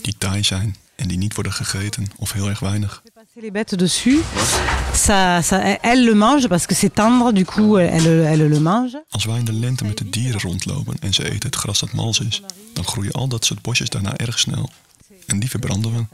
die 0.03 0.15
taai 0.19 0.43
zijn 0.45 0.77
en 0.97 1.09
die 1.09 1.19
niet 1.19 1.35
worden 1.35 1.53
gegeten 1.53 2.07
of 2.17 2.33
heel 2.33 2.49
erg 2.49 2.61
weinig. 2.61 3.03
passer 3.15 3.41
les 3.43 3.51
bêtes 3.51 3.77
dessus, 3.77 4.21
ça, 4.93 5.43
ça, 5.43 5.79
elles 5.83 6.05
le 6.05 6.15
mangent 6.15 6.49
parce 6.49 6.67
que 6.67 6.75
c'est 6.75 6.95
tendre, 6.95 7.33
du 7.33 7.45
coup 7.45 7.79
elles, 7.79 8.07
elles 8.07 8.49
le 8.49 8.61
mangent. 8.61 9.03
Als 9.11 9.25
wij 9.25 9.39
in 9.39 9.45
de 9.45 9.53
lente 9.53 9.85
met 9.85 9.99
de 9.99 10.11
dieren 10.11 10.41
rondlopen 10.41 10.97
en 11.01 11.15
ze 11.15 11.25
eten 11.25 11.47
het 11.49 11.57
gras 11.57 11.79
dat 11.79 11.93
mals 11.93 12.21
is, 12.21 12.43
dan 12.73 12.85
groeien 12.85 13.13
al 13.13 13.29
dat 13.29 13.45
soort 13.45 13.63
bosjes 13.63 13.89
daarna 13.89 14.17
erg 14.17 14.39
snel. 14.39 14.71
En 15.27 15.39
die 15.39 15.51
verbranden 15.51 15.95
we. 15.95 16.05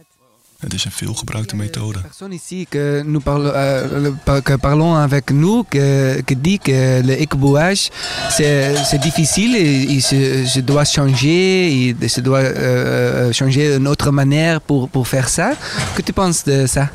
Het 0.63 0.75
is 0.75 0.85
een 0.85 0.93
veelgebruikte 0.93 1.57
methode. 1.57 2.01
personne 2.01 2.35
ici 2.35 2.67
que 2.69 3.03
nous 3.05 3.23
parlons, 3.23 3.53
euh, 3.55 4.57
parlons 4.61 4.95
avec 4.95 5.31
nous, 5.31 5.65
que, 5.65 6.23
que 6.25 6.35
dit 6.35 6.59
que 6.59 7.03
le 7.03 7.21
écobouage, 7.21 7.91
c'est 8.31 8.75
c'est 8.85 9.01
difficile 9.01 9.57
et, 9.57 10.01
se 10.01 10.61
doit 10.61 10.85
changer, 10.85 11.89
et 12.01 12.09
se 12.09 12.21
doit 12.21 12.39
euh, 12.39 13.29
euh, 13.29 13.33
changer 13.33 13.75
une 13.75 13.89
autre 13.89 14.13
manière 14.13 14.61
pour, 14.61 14.89
pour 14.89 15.09
faire 15.09 15.29
ça. 15.29 15.51
Que 15.97 16.03
tu 16.03 16.13
penses 16.13 16.45
de 16.45 16.67
ça 16.67 16.91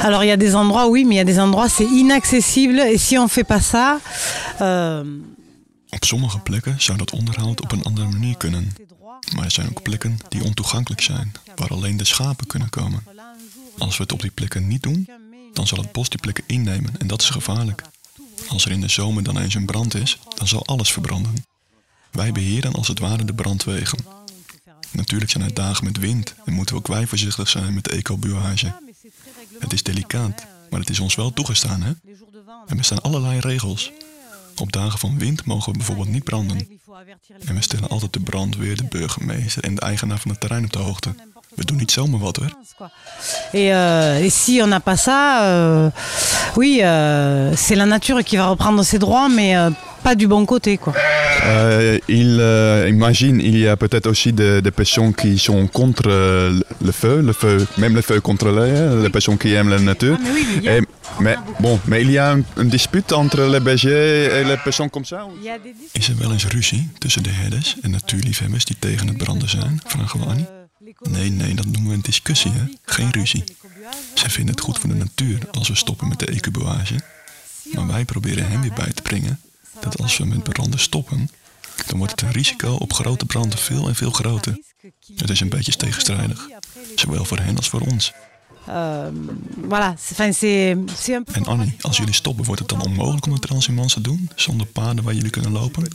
Alors 0.00 0.24
il 0.24 0.28
y 0.28 0.32
a 0.32 0.38
des 0.38 0.54
endroits, 0.54 0.88
oui, 0.88 1.04
mais 1.04 1.16
il 1.16 1.18
y 1.18 1.20
a 1.20 1.24
des 1.24 1.38
endroits 1.38 1.68
c'est 1.68 1.90
inaccessible 2.04 2.80
et 2.80 2.96
si 2.96 3.18
on 3.18 3.28
fait 3.28 3.44
pas 3.44 3.60
ça, 3.60 3.98
euh, 4.60 5.04
Op 5.94 6.04
sommige 6.04 6.38
plekken 6.38 6.74
zou 6.78 6.98
dat 6.98 7.10
onderhoud 7.10 7.60
op 7.60 7.72
een 7.72 7.82
andere 7.82 8.08
manier 8.08 8.36
kunnen. 8.36 8.74
Maar 9.34 9.44
er 9.44 9.50
zijn 9.50 9.68
ook 9.68 9.82
plekken 9.82 10.18
die 10.28 10.44
ontoegankelijk 10.44 11.00
zijn, 11.00 11.32
waar 11.54 11.70
alleen 11.70 11.96
de 11.96 12.04
schapen 12.04 12.46
kunnen 12.46 12.70
komen. 12.70 13.04
Als 13.78 13.96
we 13.96 14.02
het 14.02 14.12
op 14.12 14.20
die 14.20 14.30
plekken 14.30 14.68
niet 14.68 14.82
doen, 14.82 15.08
dan 15.52 15.66
zal 15.66 15.78
het 15.78 15.92
bos 15.92 16.08
die 16.08 16.20
plekken 16.20 16.44
innemen 16.46 16.94
en 16.98 17.06
dat 17.06 17.22
is 17.22 17.30
gevaarlijk. 17.30 17.82
Als 18.48 18.64
er 18.64 18.70
in 18.70 18.80
de 18.80 18.88
zomer 18.88 19.22
dan 19.22 19.38
eens 19.38 19.54
een 19.54 19.66
brand 19.66 19.94
is, 19.94 20.18
dan 20.34 20.48
zal 20.48 20.66
alles 20.66 20.92
verbranden. 20.92 21.44
Wij 22.10 22.32
beheren 22.32 22.72
als 22.72 22.88
het 22.88 22.98
ware 22.98 23.24
de 23.24 23.34
brandwegen. 23.34 23.98
Natuurlijk 24.90 25.30
zijn 25.30 25.44
er 25.44 25.54
dagen 25.54 25.84
met 25.84 25.98
wind 25.98 26.34
en 26.44 26.52
moeten 26.52 26.76
ook 26.76 26.86
wij 26.86 27.06
voorzichtig 27.06 27.48
zijn 27.48 27.74
met 27.74 27.84
de 27.84 27.90
ecobuage. 27.90 28.74
Het 29.58 29.72
is 29.72 29.82
delicaat, 29.82 30.46
maar 30.70 30.80
het 30.80 30.90
is 30.90 31.00
ons 31.00 31.14
wel 31.14 31.32
toegestaan, 31.32 31.82
hè? 31.82 31.92
Er 32.66 32.84
staan 32.84 33.02
allerlei 33.02 33.40
regels. 33.40 33.92
Op 34.56 34.72
dagen 34.72 34.98
van 34.98 35.18
wind 35.18 35.44
mogen 35.44 35.72
we 35.72 35.78
bijvoorbeeld 35.78 36.08
niet 36.08 36.24
branden. 36.24 36.80
En 37.44 37.54
we 37.54 37.62
stellen 37.62 37.88
altijd 37.88 38.12
de 38.12 38.20
brandweer, 38.20 38.76
de 38.76 38.84
burgemeester 38.84 39.64
en 39.64 39.74
de 39.74 39.80
eigenaar 39.80 40.18
van 40.18 40.30
het 40.30 40.40
terrein 40.40 40.64
op 40.64 40.72
de 40.72 40.78
hoogte. 40.78 41.14
We 41.54 41.64
doen 41.64 41.76
niet 41.76 41.90
zomaar 41.90 42.20
wat 42.20 42.36
hoor. 42.36 42.50
Et, 43.52 43.70
euh, 43.70 44.24
et 44.24 44.30
si 44.32 44.60
on 44.62 44.66
n'a 44.68 44.80
pas 44.80 44.96
ça, 44.96 45.42
euh, 45.44 45.90
oui, 46.56 46.80
euh, 46.82 47.52
c'est 47.56 47.76
la 47.76 47.84
nature 47.86 48.22
qui 48.24 48.36
va 48.36 48.46
reprendre 48.46 48.82
ses 48.84 48.98
droits, 48.98 49.28
mais 49.28 49.56
euh, 49.56 49.70
pas 50.02 50.14
du 50.16 50.26
bon 50.26 50.44
côté, 50.46 50.78
quoi. 50.78 50.92
Euh, 51.44 51.98
il, 52.08 52.38
euh, 52.40 52.88
imagine, 52.88 53.40
il 53.40 53.56
y 53.58 53.68
a 53.68 53.76
peut-être 53.76 54.08
aussi 54.08 54.32
des, 54.32 54.60
des 54.62 54.70
personnes 54.72 55.14
qui 55.14 55.38
sont 55.38 55.68
contre 55.68 56.08
le 56.08 56.92
feu, 56.92 57.20
le 57.22 57.32
feu, 57.32 57.66
même 57.76 57.94
le 57.94 58.02
feu 58.02 58.20
contrôlé, 58.20 58.72
les 59.02 59.10
personnes 59.10 59.38
qui 59.38 59.52
aiment 59.54 59.70
la 59.70 59.78
nature. 59.78 60.16
Ah, 60.18 60.24
mais 60.24 60.32
oui, 60.32 60.46
mais 60.48 60.56
il 60.56 60.64
y 60.64 60.68
a- 60.68 60.76
Et- 60.78 60.82
mais, 61.20 61.36
bon, 61.60 61.78
mais 61.86 62.00
il 62.02 62.10
y 62.10 62.18
a 62.18 62.30
un, 62.32 62.42
un 62.56 62.64
dispute 62.68 63.12
entre 63.12 63.42
les 63.42 63.60
bergers 63.60 64.40
et 64.40 64.44
les 64.44 64.56
personnes 64.56 64.88
comme 64.90 65.04
ça 65.04 65.26
Il 65.38 65.44
y 65.44 65.50
a 65.50 65.58
des 65.58 65.74
Is 65.94 66.08
er 66.08 66.16
wel 66.18 66.32
eens 66.32 66.46
ruzie 66.48 66.88
tussen 66.98 67.22
de 67.22 67.30
herders 67.30 67.76
en 67.82 67.90
natuurliefhebbers 67.90 68.64
die 68.64 68.76
tegen 68.78 69.06
het 69.08 69.16
branden 69.16 69.48
zijn? 69.48 69.80
Vragen 69.86 70.20
we 70.20 70.26
Annie. 70.26 70.46
Nee, 71.02 71.30
nee, 71.30 71.54
dat 71.54 71.64
noemen 71.64 71.88
we 71.88 71.94
een 71.94 72.02
discussie, 72.02 72.50
hè? 72.50 72.64
Geen 72.84 73.10
ruzie. 73.10 73.44
Zij 74.14 74.30
vinden 74.30 74.54
het 74.54 74.64
goed 74.64 74.78
voor 74.78 74.88
de 74.88 74.94
natuur 74.94 75.50
als 75.50 75.68
we 75.68 75.74
stoppen 75.74 76.08
met 76.08 76.18
de 76.18 76.26
ecuboage. 76.26 77.00
Maar 77.72 77.86
wij 77.86 78.04
proberen 78.04 78.48
hen 78.48 78.60
weer 78.60 78.72
bij 78.72 78.92
te 78.92 79.02
brengen 79.02 79.40
dat 79.80 79.98
als 79.98 80.16
we 80.16 80.24
met 80.24 80.42
branden 80.42 80.80
stoppen, 80.80 81.30
dan 81.86 81.98
wordt 81.98 82.20
het 82.20 82.34
risico 82.34 82.74
op 82.74 82.92
grote 82.92 83.26
branden 83.26 83.58
veel 83.58 83.88
en 83.88 83.94
veel 83.94 84.10
groter. 84.10 84.58
Het 85.16 85.30
is 85.30 85.40
een 85.40 85.48
beetje 85.48 85.76
tegenstrijdig, 85.76 86.48
zowel 86.94 87.24
voor 87.24 87.38
hen 87.38 87.56
als 87.56 87.68
voor 87.68 87.80
ons. 87.80 88.12
Euh, 88.68 89.08
voilà, 89.68 89.94
enfin. 90.16 91.26
En 91.32 91.44
Annie, 91.44 91.74
als 91.80 91.96
jullie 91.96 92.14
stoppen, 92.14 92.44
wordt 92.44 92.60
het 92.60 92.68
dan 92.68 92.82
onmogelijk 92.82 93.26
om 93.26 93.34
de 93.34 93.40
transhumance 93.40 93.94
te 93.94 94.00
doen? 94.00 94.30
Zonder 94.34 94.66
paden 94.66 95.04
waar 95.04 95.14
jullie 95.14 95.30
kunnen 95.30 95.52
lopen? 95.52 95.88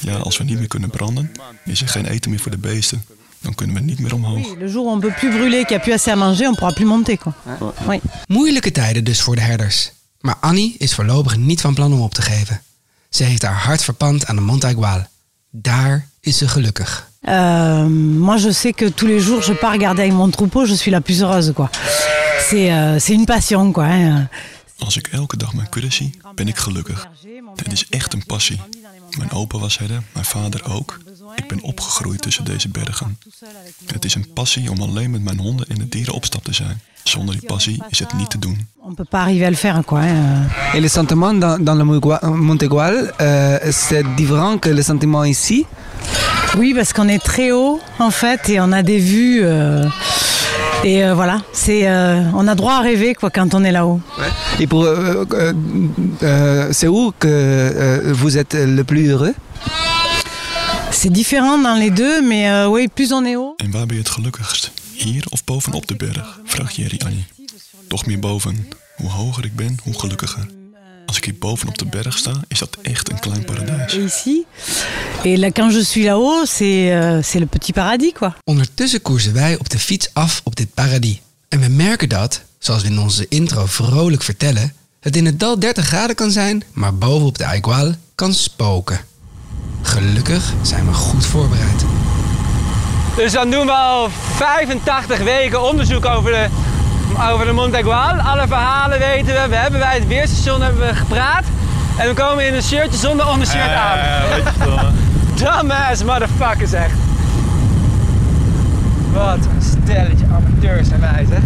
Ja, 0.00 0.16
als 0.16 0.36
we 0.36 0.44
niet 0.44 0.58
meer 0.58 0.68
kunnen 0.68 0.90
branden, 0.90 1.32
is 1.64 1.80
er 1.80 1.88
geen 1.88 2.06
eten 2.06 2.30
meer 2.30 2.40
voor 2.40 2.50
de 2.50 2.58
beesten. 2.58 3.04
Dan 3.44 3.54
kunnen 3.54 3.76
we 3.76 3.82
niet 3.82 3.98
meer 3.98 4.14
omhoog. 4.14 4.34
Oui, 4.46 4.56
le 4.58 4.68
jour 4.68 4.84
où 4.84 4.90
on 4.90 5.00
peut 5.00 5.14
plus 5.18 5.30
brûler, 5.30 5.64
qu'il 5.64 5.76
n'y 5.76 5.82
a 5.82 5.84
plus 5.84 5.92
assez 5.94 6.10
à 6.10 6.16
manger, 6.16 6.46
on 6.48 6.54
pourra 6.54 6.72
plus 6.72 6.86
monter, 6.86 7.18
quoi. 7.18 7.32
Oui. 7.88 8.00
Moeilijke 8.26 8.70
tijden 8.72 9.04
dus 9.04 9.20
voor 9.22 9.34
de 9.34 9.40
herders. 9.40 9.92
Maar 10.20 10.36
Annie 10.40 10.74
is 10.78 10.94
voorlopig 10.94 11.36
niet 11.36 11.60
van 11.60 11.74
plan 11.74 11.92
om 11.92 12.00
op 12.00 12.14
te 12.14 12.22
geven. 12.22 12.60
Ze 13.10 13.24
heeft 13.24 13.42
haar 13.42 13.54
hart 13.58 13.84
verpand 13.84 14.26
aan 14.26 14.36
de 14.36 14.42
Montaigual. 14.42 15.06
Daar 15.50 16.08
is 16.20 16.38
ze 16.38 16.48
gelukkig. 16.48 17.12
Euh, 17.28 17.84
moi, 18.18 18.38
je 18.40 18.52
sais 18.52 18.74
que 18.74 18.94
tous 18.94 19.08
les 19.08 19.24
jours, 19.24 19.46
je 19.46 19.54
pars 19.54 19.72
regarder 19.72 20.02
avec 20.04 20.16
mon 20.16 20.30
troupeau, 20.30 20.66
je 20.66 20.74
suis 20.74 20.90
la 20.92 21.00
plus 21.00 21.20
heureuse, 21.22 21.52
quoi. 21.52 21.68
C'est 22.48 22.70
euh, 22.70 22.98
c'est 22.98 23.14
une 23.14 23.24
passion, 23.24 23.72
quoi. 23.72 23.84
hein. 23.84 24.28
Als 24.78 24.96
ik 24.96 25.06
elke 25.06 25.36
dag 25.36 25.54
mijn 25.54 25.68
kudde 25.68 25.92
zie, 25.92 26.10
ben 26.34 26.48
ik 26.48 26.56
gelukkig. 26.56 27.06
Het 27.56 27.72
is 27.72 27.86
echt 27.90 28.12
een 28.12 28.26
passie. 28.26 28.60
Mijn 29.18 29.30
opa 29.30 29.58
was 29.58 29.78
herder, 29.78 30.02
mijn 30.12 30.24
vader 30.24 30.64
ook. 30.64 30.98
Ik 31.36 31.48
ben 31.48 31.62
opgegroeid 31.62 32.22
tussen 32.22 32.44
deze 32.44 32.68
bergen. 32.68 33.18
Het 33.92 34.04
is 34.04 34.14
een 34.14 34.26
passie 34.34 34.70
om 34.70 34.80
alleen 34.82 35.10
met 35.10 35.22
mijn 35.22 35.38
honden 35.38 35.66
en 35.68 35.78
de 35.78 35.88
dieren 35.88 36.14
op 36.14 36.24
stap 36.24 36.44
te 36.44 36.54
zijn. 36.54 36.80
Zonder 37.02 37.34
die 37.38 37.46
passie 37.46 37.82
is 37.88 37.98
het 37.98 38.12
niet 38.12 38.30
te 38.30 38.38
doen. 38.38 38.66
On 38.80 38.94
peut 38.94 39.08
pas 39.08 39.20
arriver 39.20 39.46
à 39.46 39.50
le 39.50 39.56
faire, 39.56 39.84
quoi. 39.84 40.00
hein. 40.00 40.46
Et 40.74 40.80
le 40.80 40.88
sentiment 40.88 41.34
dans, 41.40 41.58
dans 41.64 41.76
le 41.78 41.84
Montegual, 42.30 43.12
euh, 43.20 43.58
c'est 43.70 44.04
différent 44.16 44.58
que 44.58 44.68
le 44.70 44.82
sentiment 44.82 45.24
ici? 45.24 45.66
Oui, 46.56 46.72
parce 46.74 46.92
qu'on 46.92 47.08
est 47.08 47.22
très 47.22 47.50
haut, 47.52 47.80
en 47.98 48.10
fait, 48.10 48.48
et 48.48 48.60
on 48.60 48.72
a 48.72 48.82
des 48.82 48.98
vues. 48.98 49.40
euh, 49.44 49.86
et 50.84 51.02
euh, 51.04 51.14
voilà, 51.14 51.42
c'est, 51.52 51.88
euh, 51.88 52.22
on 52.34 52.46
a 52.48 52.54
droit 52.54 52.74
à 52.74 52.80
rêver, 52.80 53.14
quoi, 53.14 53.30
quand 53.30 53.54
on 53.54 53.64
est 53.64 53.72
là-haut. 53.72 54.00
Et 54.60 54.66
pour, 54.66 54.84
euh, 54.84 55.24
euh, 55.32 55.52
euh, 56.22 56.68
c'est 56.72 56.88
où 56.88 57.12
que 57.18 57.28
euh, 57.28 58.12
vous 58.14 58.36
êtes 58.38 58.54
le 58.54 58.82
plus 58.84 59.08
heureux? 59.10 59.34
C'est 60.94 61.12
différent 61.12 61.58
dans 61.58 61.74
les 61.74 61.90
deux, 61.90 62.22
mais 62.22 62.48
euh, 62.48 62.68
oui, 62.68 62.88
plus 62.88 63.12
on 63.12 63.24
est 63.24 63.36
haut. 63.36 63.54
En 63.56 63.70
waar 63.70 63.86
ben 63.86 63.96
je 63.96 64.02
het 64.02 64.10
gelukkigst? 64.10 64.70
Hier 64.92 65.24
of 65.30 65.44
bovenop 65.44 65.86
de 65.86 65.96
berg? 65.96 66.40
Vraagt 66.44 66.76
Jerry 66.76 67.00
Annie. 67.04 67.26
Toch 67.88 68.06
meer 68.06 68.18
boven. 68.18 68.68
Hoe 68.96 69.10
hoger 69.10 69.44
ik 69.44 69.56
ben, 69.56 69.76
hoe 69.82 69.98
gelukkiger. 69.98 70.46
Als 71.06 71.16
ik 71.16 71.24
hier 71.24 71.38
bovenop 71.38 71.78
de 71.78 71.86
berg 71.86 72.18
sta, 72.18 72.32
is 72.48 72.58
dat 72.58 72.78
echt 72.82 73.10
een 73.10 73.18
klein 73.18 73.44
paradijs. 73.44 73.94
Et 73.94 74.04
ici. 74.04 74.44
Et 75.22 75.38
là, 75.38 75.50
quand 75.50 75.72
je 75.72 75.84
suis 75.84 76.04
là-haut, 76.04 76.46
c'est, 76.46 77.20
c'est 77.22 77.40
le 77.40 77.46
petit 77.46 77.72
paradis, 77.72 78.12
quoi. 78.12 78.34
Ondertussen 78.44 79.02
koersen 79.02 79.32
wij 79.32 79.58
op 79.58 79.68
de 79.70 79.78
fiets 79.78 80.08
af 80.12 80.40
op 80.44 80.56
dit 80.56 80.74
paradis. 80.74 81.20
En 81.48 81.60
we 81.60 81.68
merken 81.68 82.08
dat, 82.08 82.42
zoals 82.58 82.82
we 82.82 82.88
in 82.88 82.98
onze 82.98 83.26
intro 83.28 83.66
vrolijk 83.66 84.22
vertellen, 84.22 84.72
het 85.00 85.16
in 85.16 85.26
het 85.26 85.40
dal 85.40 85.58
30 85.58 85.86
graden 85.86 86.16
kan 86.16 86.30
zijn, 86.30 86.64
maar 86.72 86.94
bovenop 86.94 87.38
de 87.38 87.44
Aigual 87.44 87.92
kan 88.14 88.34
spoken. 88.34 89.00
Gelukkig 89.84 90.52
zijn 90.62 90.86
we 90.86 90.92
goed 90.92 91.26
voorbereid. 91.26 91.84
Dus 93.16 93.32
dan 93.32 93.50
doen 93.50 93.66
we 93.66 93.72
al 93.72 94.08
85 94.10 95.18
weken 95.18 95.62
onderzoek 95.62 96.06
over 96.06 96.30
de, 96.30 96.46
over 97.32 97.46
de 97.46 97.52
Montagual. 97.52 98.16
Alle 98.16 98.46
verhalen 98.46 98.98
weten 98.98 99.26
we. 99.26 99.46
We 99.48 99.56
hebben 99.56 99.80
bij 99.80 99.94
het 99.94 100.06
weerstation 100.06 100.62
hebben 100.62 100.86
we 100.86 100.94
gepraat. 100.94 101.44
En 101.96 102.08
we 102.08 102.14
komen 102.14 102.46
in 102.46 102.54
een 102.54 102.62
shirtje 102.62 102.98
zonder 102.98 103.28
ondershirt 103.28 103.72
aan. 103.72 103.98
Dumbass 105.38 106.04
motherfuckers 106.04 106.72
echt. 106.72 106.94
Wat 109.12 109.36
een 109.36 109.62
stelletje 109.82 110.24
amateurs 110.32 110.88
zijn 110.88 111.00
wij 111.00 111.26
zeg. 111.28 111.42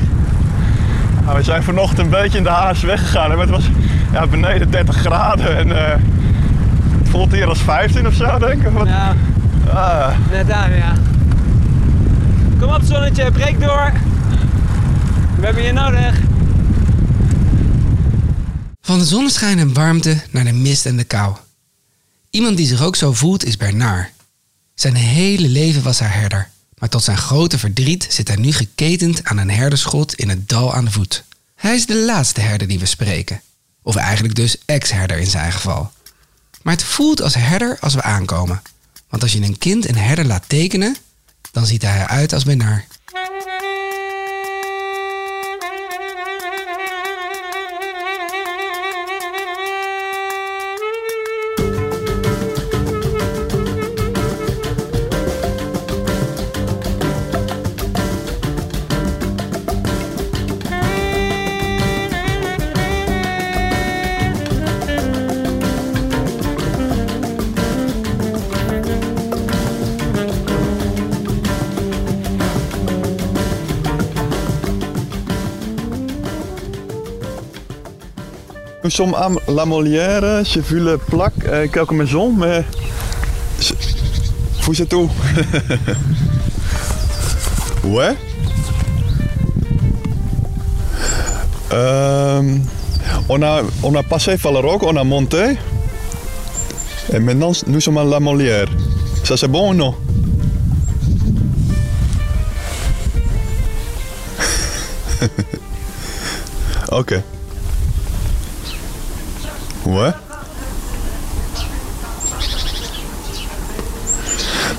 Nou, 1.24 1.37
we 1.37 1.42
zijn 1.42 1.62
vanochtend 1.62 1.98
een 1.98 2.11
beetje 2.11 2.38
in 2.38 2.44
de 2.44 2.51
haas 2.51 2.81
weggegaan. 2.81 3.29
maar 3.29 3.38
Het 3.38 3.51
was 3.51 3.64
ja, 4.12 4.27
beneden 4.27 4.70
30 4.70 4.96
graden 4.96 5.57
en 5.57 5.87
eh, 5.87 5.98
het 7.09 7.16
voelt 7.16 7.33
hier 7.33 7.47
als 7.47 7.59
15 7.61 8.07
of 8.07 8.14
zo, 8.14 8.38
denk 8.38 8.62
ik. 8.62 8.73
Wat- 8.73 8.85
Nou, 8.87 9.16
Ah, 9.68 10.16
net 10.31 10.51
aan 10.51 10.73
ja. 10.75 10.94
Kom 12.61 12.71
op 12.75 12.83
zonnetje, 12.85 13.31
breek 13.33 13.61
door. 13.61 13.92
We 15.38 15.44
hebben 15.44 15.62
je 15.62 15.73
nodig. 15.73 16.21
Van 18.81 18.99
de 18.99 19.05
zonneschijn 19.05 19.59
en 19.59 19.73
warmte 19.73 20.16
naar 20.31 20.44
de 20.44 20.53
mist 20.53 20.87
en 20.87 20.97
de 20.97 21.05
kou. 21.05 21.37
Iemand 22.31 22.57
die 22.57 22.66
zich 22.66 22.83
ook 22.83 22.97
zo 22.97 23.12
voelt 23.12 23.44
is 23.44 23.57
Bernard. 23.57 24.09
Zijn 24.75 24.94
hele 24.94 25.49
leven 25.49 25.83
was 25.83 25.99
hij 25.99 26.09
herder. 26.09 26.49
Maar 26.79 26.88
tot 26.88 27.03
zijn 27.03 27.16
grote 27.16 27.59
verdriet 27.59 28.07
zit 28.11 28.29
hij 28.29 28.37
nu 28.37 28.53
geketend 28.53 29.25
aan 29.25 29.38
een 29.38 29.51
herderschot 29.51 30.14
in 30.14 30.29
het 30.29 30.49
dal 30.49 30.75
aan 30.75 30.85
de 30.85 30.90
voet. 30.90 31.25
Hij 31.55 31.75
is 31.75 31.87
de 31.87 31.97
laatste 31.97 32.40
herder 32.40 32.68
die 32.68 32.79
we 32.79 32.87
spreken. 32.87 33.40
Of 33.83 33.97
eigenlijk 33.97 34.35
dus 34.35 34.57
ex-herder 34.66 35.18
in 35.18 35.27
zijn 35.27 35.53
geval. 35.53 35.90
Maar 36.62 36.75
het 36.75 36.85
voelt 36.85 37.23
als 37.23 37.35
herder 37.35 37.77
als 37.81 37.94
we 37.94 38.03
aankomen. 38.03 38.62
Want 39.09 39.23
als 39.23 39.33
je 39.33 39.42
een 39.42 39.59
kind 39.59 39.88
een 39.88 39.97
herder 39.99 40.25
laat 40.25 40.49
tekenen, 40.49 40.97
dan 41.53 41.66
ziet 41.66 41.83
hij 41.83 42.01
eruit 42.01 42.33
als 42.33 42.44
Bernard. 42.44 42.97
Sommes 78.98 79.14
à 79.14 79.28
la 79.46 79.64
Molière, 79.64 80.44
j'ai 80.44 80.61
vu 80.61 80.80
le 80.80 80.98
plaque 80.98 81.44
euh, 81.46 81.68
quelques 81.72 81.92
maisons, 81.92 82.32
mais. 82.32 82.64
Vous 84.62 84.82
êtes 84.82 84.92
où 84.92 85.08
Ouais 87.84 88.16
Euh, 91.72 92.56
on, 93.28 93.40
a, 93.40 93.62
on 93.84 93.94
a 93.94 94.02
passé 94.02 94.34
Valeroc, 94.34 94.82
on 94.82 94.96
a 94.96 95.04
monté. 95.04 95.56
Et 97.12 97.20
maintenant, 97.20 97.52
nous 97.68 97.80
sommes 97.80 97.98
à 97.98 98.04
la 98.04 98.18
Molière. 98.18 98.66
Ça 99.22 99.37
c'est 99.37 99.46
bon 99.46 99.70
ou 99.70 99.74
non 99.74 99.94
Ok. 106.90 107.14
Ouais. 109.88 110.12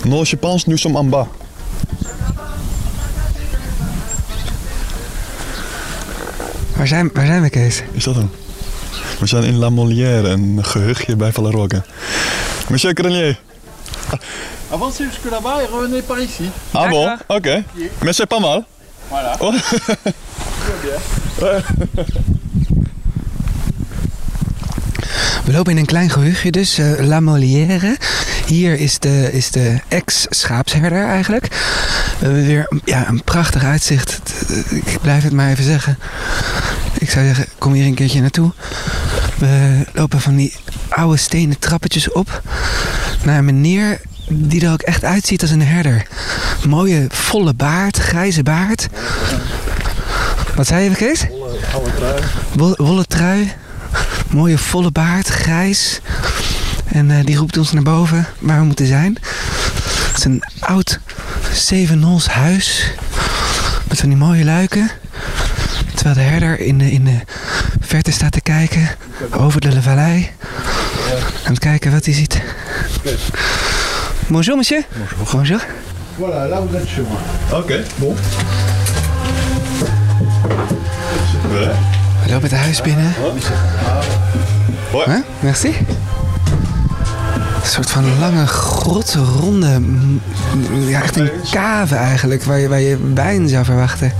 Non, 0.05 0.23
je 0.23 0.35
pense 0.35 0.67
nous 0.67 0.77
sommes 0.77 0.97
en 0.97 1.09
bas. 1.09 1.27
Waar 6.75 6.87
zijn, 6.87 7.09
waar 7.13 7.25
zijn 7.25 7.41
we, 7.41 7.49
Kees? 7.49 7.83
Is 7.91 8.03
dat 8.03 8.15
hem? 8.15 8.31
We 9.19 9.27
zijn 9.27 9.43
in 9.43 9.57
La 9.57 9.69
Molière, 9.69 10.27
een 10.27 10.65
gehuchtje 10.65 11.15
bij 11.15 11.31
Valerogge. 11.31 11.83
Monsieur 12.69 12.93
Grenier. 12.93 13.39
Avancez 14.71 15.05
jusque 15.05 15.29
là-bas 15.29 15.61
et 15.61 15.69
revenez 15.69 16.03
par 16.03 16.19
ici. 16.21 16.49
Ah 16.71 16.89
bon 16.89 17.17
Oké. 17.27 17.63
Mais 18.03 18.15
c'est 18.15 18.27
pas 18.27 18.39
mal. 18.39 18.65
Voilà. 19.09 19.37
Oh. 19.39 19.53
We 25.49 25.55
lopen 25.55 25.71
in 25.71 25.77
een 25.77 25.85
klein 25.85 26.09
gehuchtje 26.09 26.51
dus, 26.51 26.77
eh, 26.77 26.91
La 26.99 27.19
Molière. 27.19 27.97
Hier 28.45 28.79
is 28.79 28.99
de, 28.99 29.29
is 29.31 29.51
de 29.51 29.79
ex-schaapsherder 29.87 31.05
eigenlijk. 31.05 31.47
We 32.19 32.25
hebben 32.25 32.45
weer 32.45 32.71
ja, 32.85 33.07
een 33.07 33.23
prachtig 33.23 33.63
uitzicht. 33.63 34.21
Ik 34.85 35.01
blijf 35.01 35.23
het 35.23 35.33
maar 35.33 35.49
even 35.49 35.63
zeggen. 35.63 35.97
Ik 36.99 37.09
zou 37.09 37.25
zeggen, 37.25 37.45
kom 37.57 37.73
hier 37.73 37.85
een 37.85 37.93
keertje 37.93 38.21
naartoe. 38.21 38.51
We 39.37 39.85
lopen 39.93 40.21
van 40.21 40.35
die 40.35 40.55
oude 40.89 41.17
stenen 41.17 41.59
trappetjes 41.59 42.11
op 42.11 42.41
naar 43.23 43.37
een 43.37 43.45
meneer 43.45 44.01
die 44.27 44.65
er 44.65 44.71
ook 44.71 44.81
echt 44.81 45.03
uitziet 45.03 45.41
als 45.41 45.51
een 45.51 45.61
herder. 45.61 46.07
Mooie 46.67 47.07
volle 47.09 47.53
baard, 47.53 47.97
grijze 47.97 48.43
baard. 48.43 48.87
Wat 50.55 50.67
zei 50.67 50.89
je, 50.89 50.95
Kees? 50.95 51.25
Wollen, 52.55 52.83
wollen 52.83 53.07
trui. 53.07 53.53
Mooie 54.29 54.57
volle 54.57 54.91
baard, 54.91 55.27
grijs. 55.27 55.99
En 56.85 57.11
eh, 57.11 57.25
die 57.25 57.35
roept 57.35 57.57
ons 57.57 57.71
naar 57.71 57.83
boven 57.83 58.25
waar 58.39 58.59
we 58.59 58.65
moeten 58.65 58.87
zijn. 58.87 59.17
Het 60.07 60.17
is 60.17 60.23
een 60.23 60.43
oud 60.59 60.99
Zevennols 61.53 62.27
huis. 62.27 62.91
Met 63.87 63.99
van 63.99 64.09
die 64.09 64.17
mooie 64.17 64.45
luiken. 64.45 64.91
Terwijl 65.95 66.15
de 66.15 66.21
herder 66.21 66.59
in 66.59 66.77
de, 66.77 66.91
in 66.91 67.05
de 67.05 67.19
verte 67.79 68.11
staat 68.11 68.31
te 68.31 68.41
kijken 68.41 68.89
over 69.31 69.61
de 69.61 69.81
vallei. 69.81 70.31
Aan 71.43 71.51
het 71.51 71.59
kijken 71.59 71.91
wat 71.91 72.05
hij 72.05 72.13
ziet. 72.13 72.41
Bonjour 74.27 74.55
monsieur. 74.55 74.85
Bonjour. 74.97 75.31
Bonjour. 75.31 75.65
Voilà, 76.19 76.49
là 76.49 76.59
vous 76.59 76.75
êtes 76.75 76.89
chez 76.89 77.01
moi. 77.01 77.59
Oké, 77.59 77.83
bon. 77.97 78.15
Ouais. 81.51 81.98
Lopen 82.29 82.49
het 82.49 82.59
huis 82.59 82.81
binnen. 82.81 83.13
Hoi. 84.91 85.05
Huh? 85.05 85.19
Merci. 85.39 85.67
Een 87.61 87.69
soort 87.75 87.89
van 87.89 88.19
lange, 88.19 88.47
grote, 88.47 89.19
ronde... 89.19 89.81
Ja, 90.87 91.01
echt 91.01 91.15
een 91.15 91.31
cave 91.51 91.95
eigenlijk, 91.95 92.43
waar 92.43 92.59
je, 92.59 92.67
waar 92.67 92.79
je 92.79 93.13
wijn 93.13 93.49
zou 93.49 93.65
verwachten. 93.65 94.13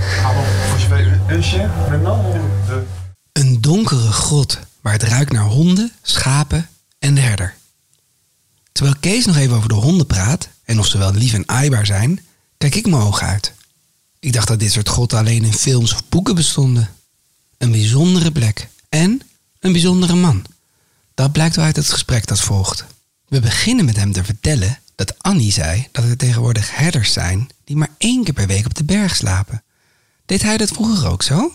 Een 3.32 3.60
donkere 3.60 4.12
grot 4.12 4.58
waar 4.80 4.92
het 4.92 5.02
ruikt 5.02 5.32
naar 5.32 5.44
honden, 5.44 5.92
schapen 6.02 6.68
en 6.98 7.14
de 7.14 7.20
herder. 7.20 7.54
Terwijl 8.72 8.96
Kees 9.00 9.26
nog 9.26 9.36
even 9.36 9.56
over 9.56 9.68
de 9.68 9.74
honden 9.74 10.06
praat 10.06 10.48
en 10.64 10.78
of 10.78 10.86
ze 10.86 10.98
wel 10.98 11.12
lief 11.12 11.34
en 11.34 11.48
aaibaar 11.48 11.86
zijn, 11.86 12.20
kijk 12.58 12.74
ik 12.74 12.86
mijn 12.86 13.02
ogen 13.02 13.26
uit. 13.26 13.52
Ik 14.20 14.32
dacht 14.32 14.48
dat 14.48 14.60
dit 14.60 14.72
soort 14.72 14.88
grotten 14.88 15.18
alleen 15.18 15.44
in 15.44 15.52
films 15.52 15.92
of 15.92 16.02
boeken 16.08 16.34
bestonden. 16.34 16.88
Een 17.60 17.70
bijzondere 17.70 18.32
plek 18.32 18.68
en 18.88 19.20
een 19.60 19.72
bijzondere 19.72 20.14
man. 20.14 20.44
Dat 21.14 21.32
blijkt 21.32 21.58
uit 21.58 21.76
het 21.76 21.88
gesprek 21.88 22.26
dat 22.26 22.40
volgt. 22.40 22.84
We 23.28 23.40
beginnen 23.40 23.84
met 23.84 23.96
hem 23.96 24.12
te 24.12 24.24
vertellen 24.24 24.78
dat 24.94 25.14
Annie 25.18 25.52
zei 25.52 25.86
dat 25.92 26.04
er 26.04 26.16
tegenwoordig 26.16 26.76
herders 26.76 27.12
zijn 27.12 27.48
die 27.64 27.76
maar 27.76 27.90
één 27.98 28.24
keer 28.24 28.34
per 28.34 28.46
week 28.46 28.66
op 28.66 28.74
de 28.74 28.84
berg 28.84 29.16
slapen. 29.16 29.62
Deed 30.26 30.42
hij 30.42 30.56
dat 30.56 30.68
vroeger 30.68 31.08
ook 31.08 31.22
zo? 31.22 31.52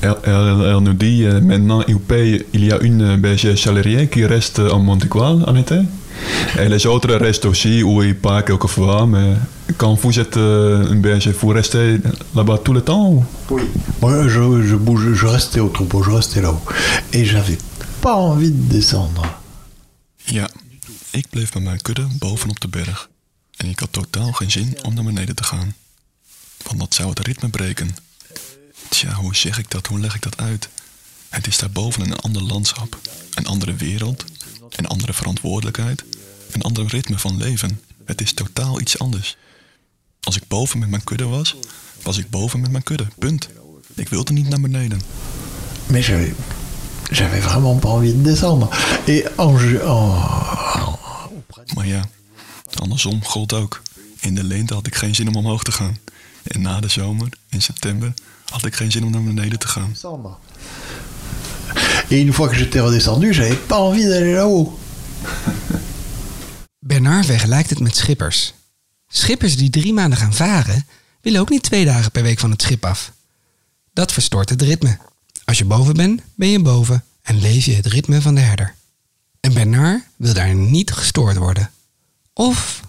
Elle, 0.00 0.80
nous 0.80 0.96
dit 0.96 1.24
euh, 1.24 1.40
maintenant 1.40 1.88
il 1.88 1.98
paye, 1.98 2.46
il 2.50 2.64
y 2.64 2.72
a 2.72 2.80
une 2.80 3.20
berger 3.20 3.56
chalerier 3.56 4.08
qui 4.08 4.26
reste 4.26 4.70
en 4.70 4.84
Montequal 4.84 5.44
en 5.44 5.56
été. 5.56 5.84
Et 6.58 6.68
les 6.68 6.86
autres 6.86 7.16
restent 7.16 7.44
aussi 7.44 7.82
où 7.82 8.02
il 8.02 8.14
part 8.14 8.44
quelquefois, 8.44 9.06
quand 9.76 9.94
vous 9.94 10.18
êtes 10.18 10.36
euh, 10.36 10.94
berger, 10.94 11.32
vous 11.32 11.48
restez 11.48 11.98
là-bas 12.34 12.58
tout 12.58 12.72
le 12.72 12.82
temps 12.82 13.10
ou? 13.10 13.24
Oui. 13.50 13.62
Moi, 14.00 14.28
je, 14.28 14.62
je 14.62 14.76
bouge, 14.76 15.12
je 15.14 15.26
restais 15.26 15.60
au 15.60 15.68
troupeau, 15.68 16.02
je 16.02 16.10
restais 16.10 16.40
là-haut. 16.40 16.62
Et 17.12 17.24
j'avais 17.24 17.58
pas 18.00 18.14
envie 18.14 18.50
de 18.50 18.68
descendre. 18.68 19.22
Ja, 20.24 20.50
ik 21.10 21.26
bleef 21.30 21.54
met 21.54 21.62
mijn 21.62 21.82
kudde 21.82 22.06
bovenop 22.18 22.60
de 22.60 22.68
berg. 22.68 23.08
En 23.56 23.68
ik 23.68 23.78
had 23.78 23.92
totaal 23.92 24.32
geen 24.32 24.50
zin 24.50 24.76
om 24.82 24.94
naar 24.94 25.04
beneden 25.04 25.34
te 25.34 25.44
gaan. 25.44 25.74
Want 26.66 26.78
dat 26.78 26.94
zou 26.94 27.08
het 27.08 27.18
ritme 27.18 27.48
breken. 27.48 27.96
Tja, 28.88 29.12
hoe 29.12 29.36
zeg 29.36 29.58
ik 29.58 29.70
dat? 29.70 29.86
Hoe 29.86 30.00
leg 30.00 30.14
ik 30.14 30.22
dat 30.22 30.36
uit? 30.36 30.68
Het 31.28 31.46
is 31.46 31.58
daarboven 31.58 32.02
een 32.02 32.16
ander 32.16 32.42
landschap, 32.42 32.98
een 33.34 33.46
andere 33.46 33.74
wereld, 33.74 34.24
een 34.70 34.86
andere 34.86 35.12
verantwoordelijkheid, 35.12 36.04
een 36.50 36.62
ander 36.62 36.86
ritme 36.86 37.18
van 37.18 37.36
leven. 37.36 37.80
Het 38.04 38.20
is 38.20 38.32
totaal 38.32 38.80
iets 38.80 38.98
anders. 38.98 39.36
Als 40.26 40.36
ik 40.36 40.42
boven 40.48 40.78
met 40.78 40.88
mijn 40.90 41.04
kudde 41.04 41.24
was, 41.24 41.56
was 42.02 42.18
ik 42.18 42.30
boven 42.30 42.60
met 42.60 42.70
mijn 42.70 42.82
kudde. 42.82 43.06
Punt. 43.18 43.48
Ik 43.94 44.08
wilde 44.08 44.32
niet 44.32 44.48
naar 44.48 44.60
beneden. 44.60 45.00
Mais 45.86 46.06
j'avais, 46.06 46.32
j'avais 47.10 47.44
vraiment 47.44 47.80
pas 47.80 47.92
envie 47.94 48.12
de 48.16 48.22
descendre. 48.22 48.68
Et 49.04 49.24
en, 49.36 49.80
en- 49.80 50.94
Maar 51.74 51.86
ja, 51.86 52.04
andersom 52.74 53.24
gold 53.24 53.52
ook. 53.52 53.82
In 54.20 54.34
de 54.34 54.44
lente 54.44 54.74
had 54.74 54.86
ik 54.86 54.94
geen 54.94 55.14
zin 55.14 55.28
om 55.28 55.36
omhoog 55.36 55.62
te 55.62 55.72
gaan. 55.72 55.98
En 56.42 56.62
na 56.62 56.80
de 56.80 56.88
zomer, 56.88 57.28
in 57.50 57.62
september, 57.62 58.12
had 58.50 58.64
ik 58.64 58.74
geen 58.74 58.90
zin 58.92 59.04
om 59.04 59.10
naar 59.10 59.22
beneden 59.22 59.58
te 59.58 59.68
gaan. 59.68 59.96
Et 62.08 62.18
une 62.20 62.32
fois 62.32 62.48
que 62.50 62.56
j'étais 62.56 62.80
redescendu, 62.80 63.32
j'avais 63.34 63.58
pas 63.66 63.78
envie 63.78 64.04
d'aller 64.08 64.34
là-haut. 64.34 64.78
Bernard 66.78 67.26
vergelijkt 67.26 67.70
het 67.70 67.80
met 67.80 67.96
schippers. 67.96 68.54
Schippers 69.16 69.56
die 69.56 69.70
drie 69.70 69.92
maanden 69.92 70.18
gaan 70.18 70.34
varen, 70.34 70.86
willen 71.20 71.40
ook 71.40 71.48
niet 71.50 71.62
twee 71.62 71.84
dagen 71.84 72.10
per 72.10 72.22
week 72.22 72.38
van 72.38 72.50
het 72.50 72.62
schip 72.62 72.84
af. 72.84 73.12
Dat 73.92 74.12
verstoort 74.12 74.48
het 74.50 74.62
ritme. 74.62 74.98
Als 75.44 75.58
je 75.58 75.64
boven 75.64 75.94
bent, 75.94 76.20
ben 76.34 76.48
je 76.48 76.62
boven 76.62 77.04
en 77.22 77.40
leef 77.40 77.64
je 77.64 77.74
het 77.74 77.86
ritme 77.86 78.20
van 78.20 78.34
de 78.34 78.40
herder. 78.40 78.74
En 79.40 79.54
Bernard 79.54 80.02
wil 80.16 80.34
daar 80.34 80.54
niet 80.54 80.92
gestoord 80.92 81.36
worden. 81.36 81.70
Of, 82.32 82.80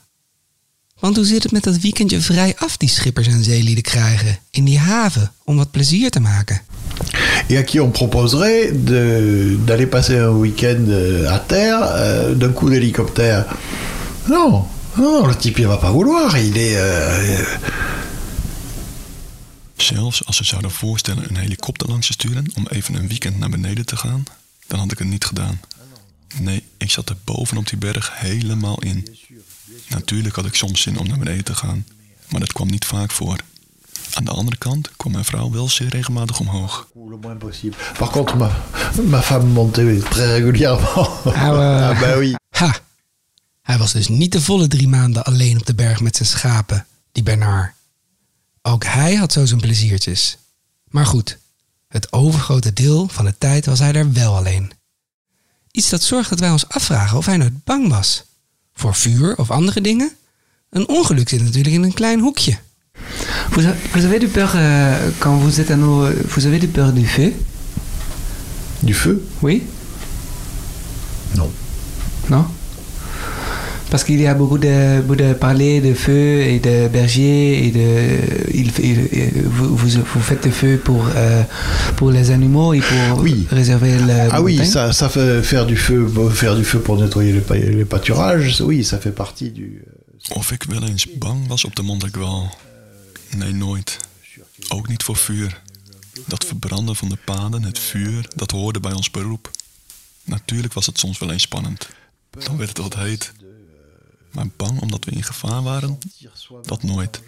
want 1.00 1.16
hoe 1.16 1.26
zit 1.26 1.44
het 1.44 1.52
met 1.52 1.64
dat 1.64 1.80
weekendje 1.80 2.22
vrij 2.22 2.56
af 2.58 2.78
die 2.78 2.90
schippers 2.90 3.28
en 3.28 3.44
zeelieden 3.44 3.84
krijgen 3.84 4.40
in 4.50 4.64
die 4.64 4.80
haven 4.80 5.32
om 5.44 5.58
wat 5.58 5.72
plezier 5.72 6.10
te 6.10 6.20
maken? 6.20 6.62
Et 7.48 7.58
à 7.58 7.64
qui 7.64 7.80
on 7.80 7.92
proposerait 7.92 8.72
d'aller 9.66 9.88
passer 9.88 10.20
un 10.20 10.40
week-end 10.40 10.88
euh, 10.88 11.34
à 11.34 11.40
terre 11.46 11.80
euh, 11.82 12.38
d'un 12.38 12.54
coup 12.54 12.70
d'hélicoptère. 12.70 13.46
Non, 14.26 14.68
non, 14.98 15.28
le 15.28 15.36
type 15.36 15.58
il 15.60 15.68
va 15.68 15.78
pas 15.78 15.92
vouloir. 15.92 16.38
Il 16.38 16.58
est. 16.58 16.76
euh, 16.76 17.46
Zelfs 19.78 20.26
als 20.26 20.36
ze 20.38 20.44
zouden 20.44 20.72
voorstellen 20.72 21.30
een 21.30 21.38
helikopter 21.38 21.88
langs 21.90 22.08
te 22.08 22.14
sturen 22.14 22.46
om 22.56 22.68
even 22.68 22.96
een 22.96 23.08
weekend 23.08 23.40
naar 23.40 23.50
beneden 23.50 23.86
te 23.86 23.96
gaan, 23.96 24.24
dan 24.68 24.80
had 24.80 24.92
ik 24.92 24.98
het 24.98 25.08
niet 25.08 25.26
gedaan. 25.26 25.60
Nee, 26.40 26.64
ik 26.78 26.92
zat 26.92 27.10
er 27.10 27.16
boven 27.24 27.58
op 27.58 27.68
die 27.70 27.78
berg 27.78 28.12
helemaal 28.14 28.82
in. 28.82 29.18
Natuurlijk 29.88 30.36
had 30.36 30.46
ik 30.46 30.56
soms 30.56 30.82
zin 30.82 30.98
om 31.00 31.08
naar 31.08 31.18
beneden 31.18 31.44
te 31.44 31.56
gaan, 31.56 31.86
maar 32.30 32.40
dat 32.40 32.54
kwam 32.54 32.68
niet 32.68 32.86
vaak 32.86 33.12
voor. 33.12 33.38
Aan 34.14 34.26
de 34.26 34.32
andere 34.32 34.58
kant 34.58 34.90
kwam 34.98 35.12
mijn 35.12 35.26
vrouw 35.26 35.52
wel 35.52 35.70
zeer 35.70 35.90
regelmatig 35.90 36.40
omhoog. 36.40 36.88
Par 37.98 38.10
contre, 38.10 38.36
ma, 38.38 38.52
ma 39.04 39.22
femme 39.22 39.46
montait 39.50 40.04
très 40.10 40.28
régulièrement. 40.32 41.10
ah 41.26 42.00
bah 42.02 42.18
oui. 42.18 42.36
Hij 43.68 43.78
was 43.78 43.92
dus 43.92 44.08
niet 44.08 44.32
de 44.32 44.42
volle 44.42 44.68
drie 44.68 44.88
maanden 44.88 45.24
alleen 45.24 45.60
op 45.60 45.66
de 45.66 45.76
berg 45.76 46.02
met 46.02 46.16
zijn 46.16 46.28
schapen, 46.28 46.86
die 47.12 47.24
Bernard. 47.24 47.74
Ook 48.62 48.84
hij 48.84 49.16
had 49.16 49.32
zo 49.32 49.46
zijn 49.46 49.60
pleziertjes. 49.60 50.38
Maar 50.90 51.06
goed, 51.06 51.38
het 51.88 52.14
overgrote 52.14 52.74
deel 52.74 53.08
van 53.08 53.26
de 53.26 53.38
tijd 53.38 53.66
was 53.66 53.80
hij 53.80 53.94
er 53.94 54.14
wel 54.14 54.36
alleen. 54.36 54.72
Iets 55.72 55.90
dat 55.90 56.04
zorgt 56.04 56.30
dat 56.30 56.40
wij 56.40 56.50
ons 56.50 56.70
afvragen 56.70 57.18
of 57.18 57.26
hij 57.26 57.38
nooit 57.38 57.64
bang 57.64 57.88
was. 57.88 58.24
Voor 58.74 58.96
vuur 58.96 59.38
of 59.38 59.52
andere 59.52 59.82
dingen? 59.82 60.12
Een 60.70 60.88
ongeluk 60.88 61.30
zit 61.30 61.44
natuurlijk 61.44 61.76
in 61.76 61.84
een 61.84 61.94
klein 61.94 62.20
hoekje. 62.20 62.58
Vous, 63.50 63.66
avez 64.06 64.20
du 64.20 64.28
peur 64.28 64.56
euh, 64.56 64.96
quand 65.18 65.42
vous 65.42 65.60
êtes 65.60 65.72
à 65.72 65.76
nos... 65.76 66.14
Vous 66.28 66.46
avez 66.46 66.60
du 66.60 66.68
peur 66.68 66.94
du 66.94 67.08
feu 67.08 67.34
Du 68.80 68.94
feu 68.94 69.28
Oui 69.40 69.68
Non. 71.32 71.52
Non 72.28 72.57
Parce 73.90 74.04
qu'il 74.04 74.20
y 74.20 74.28
a 74.28 74.34
beaucoup 74.34 74.58
de, 74.58 75.00
beaucoup 75.02 75.16
de 75.16 75.34
parler 75.34 75.80
de 75.82 75.94
feu 75.94 76.42
et 76.42 76.60
de 76.60 76.88
berger 76.90 77.66
et 77.68 77.72
de... 77.72 78.54
Il, 78.54 78.72
il- 78.80 79.44
vous, 79.46 79.78
vous, 79.78 79.88
vous 80.14 80.22
faites 80.22 80.46
le 80.46 80.52
feu 80.52 80.78
pour, 80.84 81.08
euh, 81.16 81.44
pour 81.96 82.12
les 82.12 82.32
animaux 82.32 82.74
et 82.74 82.82
pour 82.82 83.20
Oui. 83.20 83.48
réserver 83.50 83.98
le 84.00 84.28
Ah 84.32 84.42
oui, 84.42 84.66
ça, 84.66 84.92
ça 84.92 85.08
fait 85.10 85.42
faire 85.42 85.66
du 85.66 85.78
feu, 85.78 86.06
faire 86.32 86.56
du 86.56 86.66
feu 86.66 86.80
pour 86.80 86.98
nettoyer 87.00 87.32
les, 87.32 87.70
les 87.76 87.86
pâturages. 87.86 88.60
Oui, 88.62 88.84
ça 88.84 88.98
fait 89.00 89.14
partie 89.16 89.52
du. 89.52 89.82
Of 90.34 90.52
ik 90.52 90.64
wel 90.64 90.84
eens 90.84 91.08
bang 91.18 91.48
was 91.48 91.66
op 91.66 91.76
de 91.76 91.82
Montegual? 91.82 92.50
Nee, 93.38 93.54
nooit. 93.54 93.98
Ook 94.70 94.88
niet 94.88 95.04
voor 95.04 95.16
vuur. 95.16 95.62
Dat 96.26 96.46
verbranden 96.46 96.96
van 96.96 97.10
de 97.10 97.18
paden, 97.26 97.64
het 97.64 97.80
vuur, 97.80 98.26
dat 98.36 98.52
hoorde 98.52 98.80
bij 98.80 98.94
ons 98.94 99.12
beroep. 99.12 99.52
Natuurlijk 100.24 100.74
was 100.74 100.86
het 100.86 101.00
soms 101.00 101.20
wel 101.20 101.32
eens 101.32 101.42
spannend. 101.42 101.88
Dan 102.46 102.58
werd 102.58 102.70
het 102.70 102.78
wat 102.78 102.96
heet. 102.96 103.32
Maar 104.32 104.46
bang 104.56 104.82
omdat 104.82 105.06
we 105.06 105.12
in 105.12 105.24
gevaar 105.24 105.64
waren? 105.64 105.98
Dat 106.62 106.84
nooit. 106.84 107.22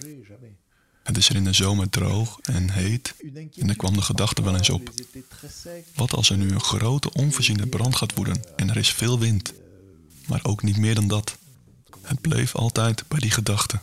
Het 1.04 1.18
is 1.18 1.30
er 1.30 1.36
in 1.36 1.44
de 1.44 1.54
zomer 1.54 1.90
droog 1.90 2.40
en 2.42 2.70
heet 2.70 3.14
en 3.60 3.70
er 3.70 3.76
kwam 3.76 3.94
de 3.94 4.02
gedachte 4.02 4.44
wel 4.44 4.56
eens 4.56 4.70
op. 4.70 4.92
Wat 5.96 6.14
als 6.14 6.30
er 6.30 6.38
nu 6.38 6.50
een 6.52 6.62
grote 6.62 7.14
onvoorziene 7.14 7.68
brand 7.68 7.96
gaat 7.96 8.14
woeden 8.14 8.42
en 8.56 8.70
er 8.70 8.78
is 8.78 8.90
veel 8.92 9.20
wind? 9.20 9.54
Maar 10.28 10.40
ook 10.44 10.64
niet 10.64 10.78
meer 10.78 10.96
dan 10.96 11.08
dat. 11.08 11.38
Het 12.02 12.22
bleef 12.22 12.56
altijd 12.56 13.04
bij 13.08 13.20
die 13.20 13.32
gedachte. 13.32 13.80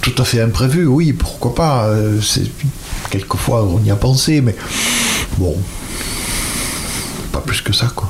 Tout 0.00 0.20
à 0.20 0.24
fait 0.24 0.42
imprévu, 0.46 0.86
oui, 0.86 1.12
pourquoi 1.14 1.52
pas. 1.54 1.86
euh, 1.86 2.20
c'est- 2.22 2.50
Quelquefois 3.08 3.62
on 3.72 3.84
y 3.84 3.90
a 3.90 3.96
pensé, 3.96 4.40
mais 4.42 4.56
bon, 5.38 5.62
pas 7.30 7.42
plus 7.44 7.62
que 7.62 7.72
ça 7.72 7.90
quoi. 7.94 8.08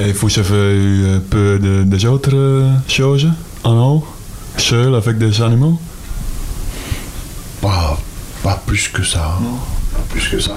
Et 0.00 0.12
vous 0.12 0.38
avez 0.38 0.74
eu 0.76 1.06
un 1.16 1.20
peu 1.20 1.58
de, 1.58 1.84
des 1.84 2.04
autres 2.06 2.34
euh, 2.34 2.72
choses? 2.88 3.28
En 3.64 3.72
haut 3.96 4.06
Seul 4.56 4.94
avec 4.94 5.18
des 5.18 5.40
animaux? 5.42 5.78
Pas, 7.60 7.98
pas 8.42 8.56
plus 8.66 8.88
que 8.88 9.02
ça. 9.04 9.38
Pas 9.92 10.02
plus 10.08 10.28
que 10.28 10.40
ça. 10.40 10.56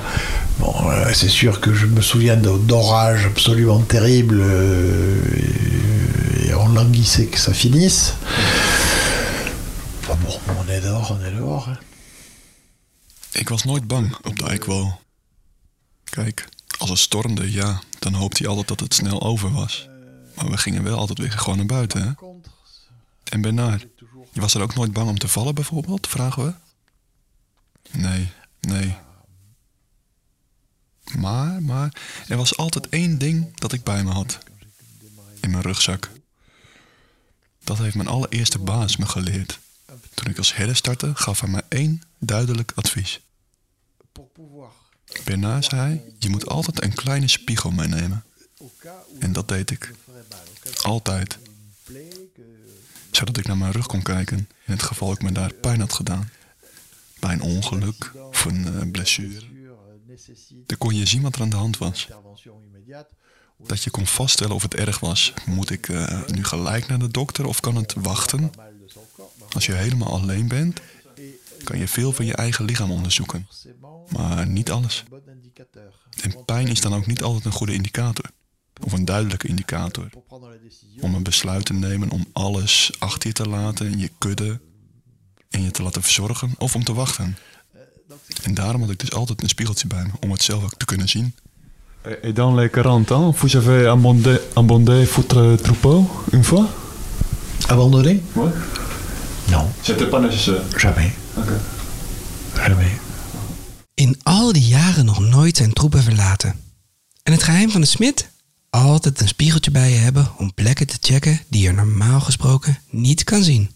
Bon, 0.60 0.74
euh, 0.90 1.12
c'est 1.14 1.28
sûr 1.30 1.60
que 1.60 1.74
je 1.74 1.86
me 1.88 2.02
souviens 2.02 2.38
de- 2.38 2.58
d'orages 2.58 3.26
absolument 3.26 3.80
terribles 3.82 4.40
euh, 4.42 5.22
et, 5.36 6.48
et 6.50 6.54
on 6.56 6.70
languissait 6.70 7.26
que 7.26 7.38
ça 7.40 7.54
finisse. 7.54 8.14
Enfin 10.04 10.18
bon, 10.26 10.38
on 10.66 10.72
est 10.72 10.82
dehors, 10.82 11.18
on 11.20 11.26
est 11.26 11.32
dehors. 11.32 11.68
hein. 11.70 11.78
Ik 13.36 13.50
was 13.50 13.64
nooit 13.66 13.88
bang 13.88 14.16
op 14.24 14.38
de 14.38 14.44
Eikwo. 14.46 14.94
Kijk, 16.04 16.46
als 16.78 16.90
het 16.90 17.00
stormde, 17.00 17.52
ja, 17.52 17.80
dan 18.04 18.14
hoopte 18.14 18.38
hij 18.38 18.48
altijd 18.48 18.68
dat 18.68 18.80
het 18.80 18.94
snel 18.94 19.22
over 19.22 19.52
was. 19.52 19.88
Maar 20.36 20.50
we 20.50 20.58
gingen 20.58 20.84
wel 20.84 20.98
altijd 20.98 21.20
weer 21.20 21.32
gewoon 21.32 21.58
naar 21.58 21.66
buiten, 21.66 22.02
hè? 22.02 22.12
En 23.24 23.42
Bernard, 23.42 23.88
je 24.32 24.42
was 24.42 24.54
er 24.54 24.62
ook 24.62 24.76
nooit 24.76 24.94
bang 24.94 25.10
om 25.10 25.18
te 25.18 25.28
vallen 25.28 25.56
bijvoorbeeld, 25.56 26.08
vragen 26.08 26.46
we? 26.46 26.54
Nee, 27.98 28.32
nee. 28.60 28.96
Maar, 31.18 31.62
maar, 31.62 32.02
er 32.28 32.38
was 32.38 32.58
altijd 32.58 32.90
één 32.90 33.18
ding 33.18 33.60
dat 33.60 33.74
ik 33.74 33.84
bij 33.84 34.04
me 34.04 34.12
had. 34.12 34.38
In 35.42 35.52
mijn 35.52 35.64
rugzak. 35.64 36.10
Dat 37.64 37.78
heeft 37.78 37.96
mijn 37.96 38.08
allereerste 38.08 38.60
baas 38.60 38.98
me 38.98 39.06
geleerd. 39.06 39.60
Toen 40.14 40.32
ik 40.32 40.38
als 40.38 40.56
herder 40.56 40.76
startte, 40.76 41.12
gaf 41.16 41.40
hij 41.40 41.50
me 41.50 41.64
één 41.70 42.02
duidelijk 42.20 42.72
advies. 42.76 43.22
Bernard 45.24 45.66
zei, 45.66 46.02
je 46.20 46.30
moet 46.30 46.48
altijd 46.48 46.84
een 46.84 46.94
kleine 46.94 47.28
spiegel 47.28 47.72
meenemen. 47.72 48.24
En 49.20 49.34
dat 49.34 49.48
deed 49.48 49.72
ik. 49.72 49.92
Altijd. 50.82 51.38
Zodat 53.12 53.38
ik 53.38 53.48
naar 53.48 53.58
mijn 53.58 53.72
rug 53.72 53.86
kon 53.86 54.02
kijken 54.02 54.38
in 54.38 54.74
het 54.74 54.84
geval 54.84 55.12
ik 55.12 55.22
me 55.22 55.32
daar 55.32 55.54
pijn 55.54 55.80
had 55.80 55.94
gedaan. 55.94 56.30
Bij 57.20 57.34
een 57.34 57.42
ongeluk 57.42 58.12
of 58.30 58.46
een 58.46 58.66
eh, 58.66 58.92
blessure. 58.92 59.42
Dan 60.66 60.78
kon 60.78 60.96
je 60.96 61.06
zien 61.06 61.22
wat 61.22 61.36
er 61.36 61.42
aan 61.42 61.50
de 61.50 61.56
hand 61.56 61.78
was. 61.78 62.08
Dat 63.58 63.84
je 63.84 63.90
kon 63.90 64.08
vaststellen 64.08 64.56
of 64.56 64.62
het 64.62 64.76
erg 64.76 65.00
was. 65.00 65.34
Moet 65.46 65.70
ik 65.70 65.90
eh, 65.90 66.28
nu 66.28 66.44
gelijk 66.44 66.88
naar 66.88 67.00
de 67.00 67.12
dokter 67.12 67.46
of 67.46 67.60
kan 67.60 67.76
het 67.76 67.94
wachten? 67.94 68.52
Als 69.50 69.66
je 69.66 69.74
helemaal 69.74 70.12
alleen 70.12 70.48
bent, 70.48 70.80
kan 71.64 71.78
je 71.78 71.88
veel 71.88 72.12
van 72.12 72.26
je 72.26 72.36
eigen 72.36 72.66
lichaam 72.66 72.92
onderzoeken. 72.92 73.48
Maar 74.10 74.48
niet 74.48 74.72
alles. 74.72 75.04
En 76.22 76.46
pijn 76.46 76.68
is 76.68 76.82
dan 76.82 76.94
ook 76.94 77.06
niet 77.06 77.24
altijd 77.24 77.46
een 77.46 77.52
goede 77.52 77.74
indicator. 77.74 78.26
Of 78.84 78.92
een 78.92 79.06
duidelijke 79.06 79.48
indicator. 79.48 80.10
Om 81.00 81.14
een 81.14 81.24
besluit 81.24 81.66
te 81.66 81.74
nemen 81.74 82.10
om 82.10 82.26
alles 82.34 82.92
achter 83.00 83.28
je 83.28 83.34
te 83.34 83.50
laten 83.50 84.00
je 84.00 84.12
kudde. 84.18 84.60
En 85.50 85.64
je 85.64 85.72
te 85.72 85.84
laten 85.84 86.02
verzorgen 86.02 86.56
of 86.58 86.76
om 86.76 86.84
te 86.84 86.94
wachten. 86.94 87.38
En 88.44 88.54
daarom 88.54 88.82
had 88.82 88.90
ik 88.90 89.00
dus 89.00 89.12
altijd 89.12 89.42
een 89.42 89.50
spiegeltje 89.50 89.88
bij 89.88 90.04
me 90.04 90.12
om 90.20 90.32
het 90.32 90.44
zelf 90.44 90.64
ook 90.64 90.76
te 90.78 90.86
kunnen 90.86 91.10
zien. 91.10 91.36
Et 92.22 92.36
dans 92.36 92.56
les 92.56 92.70
40 92.70 93.12
ans, 93.12 93.38
vous 93.38 93.56
avez 93.56 93.88
abondé, 93.88 94.40
abondé 94.54 95.06
votre 95.06 95.56
troupeau 95.62 96.06
une 96.32 96.44
fois 96.44 96.68
Abandonné. 97.68 98.22
Non, 99.50 99.72
C'était 99.82 100.10
pas 100.10 100.22
nécessaire. 100.22 100.64
jamais. 100.80 101.12
Jamais. 102.56 102.92
In 103.94 104.20
al 104.24 104.54
die 104.54 104.68
jaren 104.68 105.06
nog 105.06 105.20
nooit 105.20 105.58
zijn 105.58 105.74
troepen 105.74 106.04
verlaten. 106.04 106.60
En 107.24 107.32
het 107.32 107.44
geheim 107.44 107.70
van 107.72 107.82
de 107.82 107.88
smid? 107.88 108.30
Altijd 108.70 109.22
een 109.22 109.28
spiegeltje 109.28 109.72
bij 109.72 109.92
je 109.92 109.98
hebben 109.98 110.32
om 110.38 110.54
plekken 110.54 110.88
te 110.88 110.98
checken 111.00 111.42
die 111.50 111.62
je 111.62 111.72
normaal 111.72 112.20
gesproken 112.20 112.80
niet 112.90 113.24
kan 113.24 113.44
zien. 113.44 113.76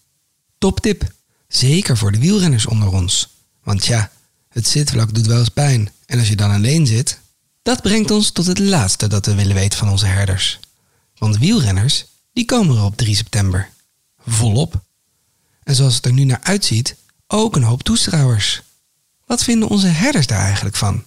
Top 0.57 0.79
tip. 0.79 1.11
Zeker 1.47 1.97
voor 1.97 2.11
de 2.11 2.19
wielrenners 2.19 2.65
onder 2.65 2.87
ons. 2.91 3.29
Want 3.63 3.85
ja, 3.85 4.11
het 4.49 4.67
zitvlak 4.67 5.13
doet 5.13 5.25
wel 5.25 5.39
eens 5.39 5.49
pijn. 5.49 5.91
En 6.05 6.19
als 6.19 6.27
je 6.27 6.35
dan 6.35 6.51
alleen 6.51 6.87
zit, 6.87 7.19
dat 7.63 7.81
brengt 7.81 8.11
ons 8.11 8.31
tot 8.31 8.45
het 8.45 8.59
laatste 8.59 9.07
dat 9.07 9.25
we 9.25 9.35
willen 9.35 9.55
weten 9.55 9.77
van 9.79 9.89
onze 9.89 10.05
herders. 10.05 10.59
Want 11.17 11.37
wielrenners, 11.37 12.05
die 12.33 12.45
komen 12.45 12.75
er 12.77 12.83
op 12.83 12.97
3 12.97 13.15
september. 13.15 13.69
Volop. 14.25 14.81
En 15.67 15.75
zoals 15.75 15.95
het 15.95 16.05
er 16.05 16.13
nu 16.13 16.23
naar 16.23 16.39
uitziet, 16.43 16.95
ook 17.27 17.55
een 17.55 17.63
hoop 17.63 17.83
toeschouwers. 17.83 18.61
Wat 19.25 19.43
vinden 19.43 19.67
onze 19.67 19.87
herders 19.87 20.27
daar 20.27 20.43
eigenlijk 20.43 20.75
van? 20.75 21.03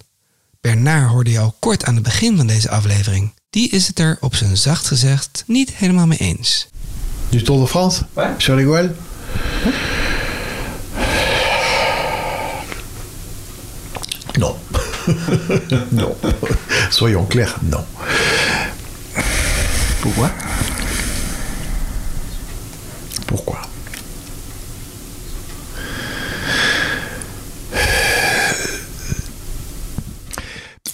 Bernard 0.60 1.10
hoorde 1.10 1.30
je 1.30 1.38
al 1.38 1.54
kort 1.58 1.84
aan 1.84 1.94
het 1.94 2.02
begin 2.02 2.36
van 2.36 2.46
deze 2.46 2.70
aflevering. 2.70 3.34
Die 3.50 3.70
is 3.70 3.86
het 3.86 3.98
er 3.98 4.16
op 4.20 4.34
zijn 4.34 4.56
zacht 4.56 4.86
gezegd 4.86 5.44
niet 5.46 5.70
helemaal 5.70 6.06
mee 6.06 6.18
eens. 6.18 6.68
Du 7.28 7.42
Tour 7.42 7.60
de 7.60 7.68
France 7.68 8.06
Sur 8.36 8.54
les 8.54 8.64
Gouelles 8.64 8.90
Non. 14.38 14.56
non. 15.88 16.14
Soyons 16.90 17.28
clairs, 17.28 17.54
non. 17.60 17.84
Pourquoi 20.00 20.30
Pourquoi 23.26 23.69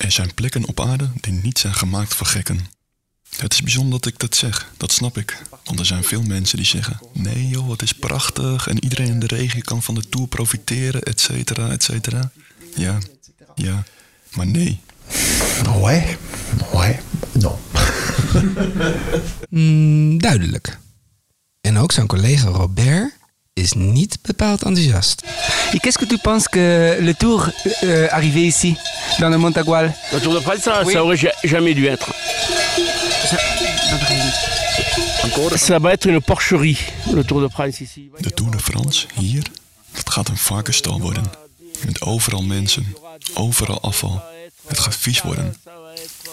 Er 0.07 0.12
zijn 0.12 0.35
plekken 0.35 0.66
op 0.66 0.81
aarde 0.81 1.11
die 1.21 1.33
niet 1.33 1.59
zijn 1.59 1.75
gemaakt 1.75 2.14
voor 2.14 2.27
gekken. 2.27 2.61
Het 3.37 3.53
is 3.53 3.62
bijzonder 3.62 4.01
dat 4.01 4.12
ik 4.12 4.19
dat 4.19 4.35
zeg, 4.35 4.73
dat 4.77 4.92
snap 4.92 5.19
ik. 5.19 5.42
Want 5.64 5.79
er 5.79 5.87
zijn 5.87 6.05
veel 6.05 6.23
mensen 6.23 6.57
die 6.57 6.66
zeggen: 6.66 7.01
nee 7.12 7.49
joh, 7.49 7.71
het 7.71 7.83
is 7.83 7.92
prachtig 7.92 8.69
en 8.69 8.83
iedereen 8.83 9.07
in 9.07 9.19
de 9.19 9.27
regio 9.27 9.61
kan 9.61 9.83
van 9.83 9.95
de 9.95 10.09
tour 10.09 10.29
profiteren, 10.29 11.03
et 11.03 11.21
cetera, 11.21 11.71
et 11.71 11.83
cetera. 11.83 12.31
Ja, 12.75 12.99
ja, 13.55 13.85
maar 14.35 14.47
nee. 14.47 14.81
Ouais, 16.73 17.01
non. 17.33 17.59
Mm, 19.49 20.19
duidelijk. 20.19 20.79
En 21.61 21.77
ook 21.77 21.92
zijn 21.92 22.07
collega 22.07 22.49
Robert 22.49 23.12
is 23.57 23.73
niet 23.73 24.19
bepaald 24.23 24.62
enthousiast. 24.62 25.23
Et 25.73 25.81
qu'est-ce 25.81 25.99
que 25.99 26.07
tu 26.07 26.19
penses 26.19 26.47
que 26.49 26.97
le 27.01 27.14
tour 27.14 27.51
euh, 27.83 28.07
arrivé 28.11 28.40
ici, 28.47 28.77
dans 29.19 29.31
le 29.31 29.38
Montagual 29.38 29.95
Le 30.12 30.21
Tour 30.21 30.35
de 30.35 30.40
France, 30.40 30.61
ça, 30.62 30.83
Oui. 30.85 30.92
ça 30.92 31.03
aurait 31.03 31.16
ja- 31.16 31.35
jamais 31.42 31.75
dû 31.75 31.87
être. 31.87 32.12
Ça 35.57 35.78
va 35.78 35.93
être 35.93 36.07
une 36.09 36.20
porcherie, 36.20 36.78
le 37.12 37.22
Tour 37.24 37.41
de 37.41 37.49
France 37.49 37.81
ici. 37.81 38.11
De 38.20 38.31
Tour 38.31 38.51
de 38.51 38.59
France, 38.59 39.07
hier, 39.14 39.43
dat 39.95 40.11
gaat 40.11 40.28
een 40.28 40.37
varkenstal 40.37 41.01
worden. 41.01 41.24
Met 41.87 42.01
overal 42.03 42.43
mensen, 42.43 42.95
overal 43.35 43.81
afval. 43.81 44.22
Het 44.66 44.78
gaat 44.78 44.97
vies 44.97 45.22
worden. 45.22 45.57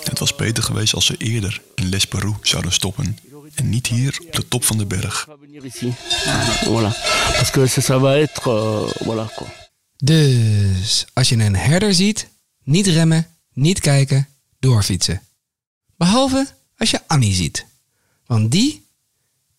Het 0.03 0.19
was 0.19 0.35
beter 0.35 0.63
geweest 0.63 0.93
als 0.93 1.05
ze 1.05 1.15
eerder 1.17 1.61
in 1.75 1.89
Les 1.89 2.05
Peroux 2.05 2.37
zouden 2.41 2.71
stoppen. 2.71 3.17
En 3.55 3.69
niet 3.69 3.87
hier 3.87 4.19
op 4.25 4.33
de 4.33 4.47
top 4.47 4.63
van 4.65 4.77
de 4.77 4.85
berg. 4.85 5.27
Venir 5.41 5.65
ici. 5.65 5.93
Voilà. 6.65 6.91
Parce 7.37 7.51
que 7.51 7.67
ça, 7.67 7.81
ça 7.81 7.99
va 7.99 8.17
être. 8.17 8.49
voilà 9.03 9.33
quoi. 9.35 9.47
Dus 9.97 11.05
als 11.13 11.29
je 11.29 11.35
een 11.35 11.55
herder 11.55 11.93
ziet, 11.93 12.27
niet 12.63 12.87
remmen, 12.87 13.27
niet 13.53 13.79
kijken, 13.79 14.27
doorfietsen. 14.59 15.21
Behalve 15.97 16.47
als 16.77 16.89
je 16.91 16.99
Annie 17.07 17.33
ziet. 17.33 17.65
Want 18.25 18.51
die, 18.51 18.85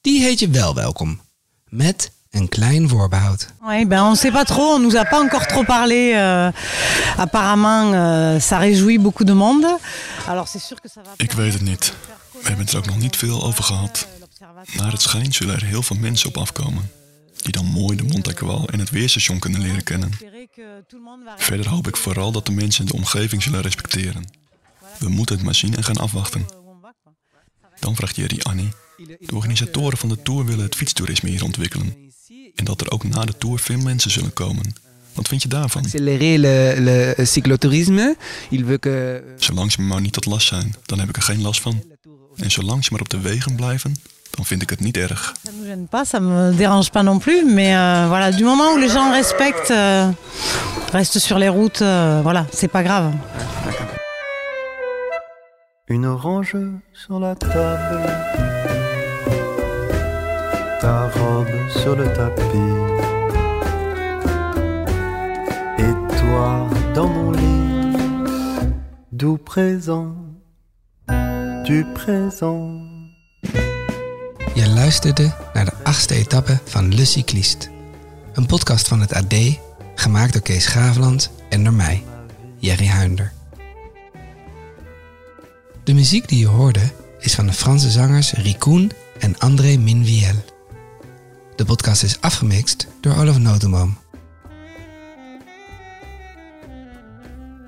die 0.01 0.22
heet 0.22 0.38
je 0.40 0.49
wel 0.49 0.74
welkom. 0.74 1.20
Met 1.68 2.11
een 2.30 2.49
klein 2.49 2.88
voorbehoud. 2.88 3.47
Oui, 3.62 3.86
ben 3.86 4.03
on 4.03 4.16
sait 4.16 4.32
pas 4.32 4.45
trop, 4.45 4.74
on 4.74 4.80
nous 4.82 4.97
a 4.97 5.05
pas 5.05 5.20
encore 5.22 5.47
trop 5.47 5.64
parlé. 5.64 6.12
euh, 6.14 6.49
apparemment, 7.16 7.92
euh, 7.95 8.40
ça 8.40 8.59
réjouit 8.59 8.99
beaucoup 8.99 9.24
de 9.26 9.32
monde. 9.34 9.66
Alors 10.26 10.49
c'est 10.49 10.62
sûr 10.62 10.80
que 10.80 10.88
ça 10.88 11.01
va. 11.05 11.11
Ik 11.16 11.32
weet 11.32 11.53
het 11.53 11.62
niet. 11.62 11.92
We 12.45 12.51
hebben 12.51 12.66
het 12.66 12.74
er 12.74 12.80
ook 12.80 12.86
nog 12.86 12.99
niet 12.99 13.16
veel 13.16 13.42
over 13.42 13.64
gehad. 13.64 14.09
Naar 14.76 14.92
het 14.92 15.03
schijnt 15.03 15.34
zullen 15.34 15.55
er 15.55 15.64
heel 15.64 15.82
veel 15.82 15.97
mensen 15.97 16.28
op 16.28 16.36
afkomen. 16.36 16.90
die 17.36 17.53
dan 17.53 17.64
mooi 17.64 17.97
de 17.97 18.03
Montagual 18.03 18.68
en 18.68 18.78
het 18.78 18.90
weerstation 18.90 19.38
kunnen 19.38 19.61
leren 19.61 19.82
kennen. 19.82 20.11
Verder 21.36 21.68
hoop 21.68 21.88
ik 21.88 21.97
vooral 21.97 22.32
dat 22.32 22.47
de 22.47 22.53
mensen 22.53 22.86
de 22.86 22.92
omgeving 22.92 23.42
zullen 23.42 23.61
respecteren. 23.61 24.24
We 24.99 25.09
moeten 25.09 25.34
het 25.34 25.45
maar 25.45 25.55
zien 25.55 25.76
en 25.76 25.84
gaan 25.84 25.97
afwachten. 25.97 26.47
Dan 27.80 27.97
vraagt 27.97 28.16
Jerry 28.16 28.40
Annie. 28.42 28.68
De 29.20 29.34
organisatoren 29.34 29.99
van 29.99 30.09
de 30.09 30.22
Tour 30.22 30.45
willen 30.45 30.64
het 30.64 30.74
fietstoerisme 30.74 31.30
hier 31.30 31.45
ontwikkelen. 31.45 32.12
En 32.55 32.64
dat 32.64 32.80
er 32.80 32.90
ook 32.90 33.05
na 33.05 33.24
de 33.24 33.38
Tour 33.38 33.59
veel 33.59 33.78
mensen 33.78 34.11
zullen 34.11 34.32
komen. 34.32 34.74
Wat 35.12 35.28
vind 35.28 35.42
je 35.42 35.49
daarvan? 35.49 35.86
Le 35.92 37.14
cyclotourisme. 37.22 38.16
Zolang 39.36 39.72
ze 39.72 39.80
me 39.80 39.86
maar 39.86 40.01
niet 40.01 40.12
tot 40.12 40.24
last 40.26 40.47
zijn, 40.47 40.74
dan 40.86 40.99
heb 40.99 41.09
ik 41.09 41.16
er 41.16 41.22
geen 41.22 41.42
last 41.42 41.61
van. 41.61 41.82
En 42.37 42.51
zolang 42.51 42.85
ze 42.85 42.93
maar 42.93 43.01
op 43.01 43.09
de 43.09 43.20
wegen 43.20 43.55
blijven, 43.55 43.95
dan 44.30 44.45
vind 44.45 44.62
ik 44.62 44.70
het 44.70 44.80
niet 44.80 44.97
erg. 44.97 45.35
Ça 45.37 45.51
ne 45.53 45.61
me 45.61 45.66
gêne 45.66 45.89
pas, 45.89 46.09
ça 46.09 46.20
me 46.20 46.55
dérange 46.57 46.91
pas 46.91 47.03
non 47.03 47.18
plus, 47.18 47.45
mais 47.45 47.74
euh, 47.74 48.07
voilà, 48.09 48.30
du 48.32 48.45
moment 48.45 48.72
où 48.74 48.78
les 48.78 48.91
gens 48.91 49.11
respectent, 49.12 49.70
euh, 49.70 50.11
restent 50.93 51.18
sur 51.18 51.39
les 51.39 51.49
routes, 51.49 51.82
euh, 51.82 52.20
voilà, 52.22 52.47
c'est 52.53 52.70
pas 52.70 52.82
grave. 52.82 53.12
Une 55.89 56.07
orange 56.07 56.57
sur 56.93 57.20
la 57.20 57.35
table, 57.35 58.07
ta 60.80 61.09
robe 61.11 61.70
sur 61.82 61.95
le 61.95 62.07
tapis, 62.12 62.72
et 65.78 65.95
toi 66.18 66.66
dans 66.95 67.09
mon 67.09 67.30
lit, 67.32 67.97
doux 69.12 69.37
présent, 69.37 70.14
du 71.65 71.85
présent. 71.93 72.83
Je 74.55 74.69
luisterde 74.69 75.35
naar 75.53 75.65
de 75.65 75.73
achtste 75.83 76.15
etappe 76.15 76.59
van 76.65 76.95
Le 76.95 77.05
Cycliste. 77.05 77.69
Een 78.33 78.47
podcast 78.47 78.89
van 78.89 79.01
het 79.01 79.12
AD, 79.12 79.35
gemaakt 79.95 80.33
door 80.33 80.43
Kees 80.43 80.67
Graveland 80.67 81.31
en 81.49 81.65
door 81.65 81.73
mij, 81.73 82.05
Jerry 82.59 82.87
Huinder. 82.87 83.33
De 85.85 85.95
muziek 85.95 86.29
die 86.29 86.39
je 86.39 86.47
hoorde 86.47 86.93
is 87.19 87.35
van 87.35 87.47
de 87.47 87.53
Franse 87.53 87.91
zangers 87.91 88.33
Ricoen 88.33 88.91
en 89.19 89.39
André 89.39 89.77
Minviel. 89.77 90.45
De 91.57 91.65
podcast 91.65 92.03
is 92.03 92.21
afgemixt 92.21 92.87
door 93.01 93.17
Olaf 93.17 93.39
Notenboom. 93.39 93.99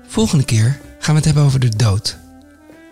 Volgende 0.07 0.45
keer 0.45 0.79
gaan 0.99 1.13
we 1.13 1.15
het 1.15 1.25
hebben 1.25 1.43
over 1.43 1.59
de 1.59 1.75
dood. 1.75 2.25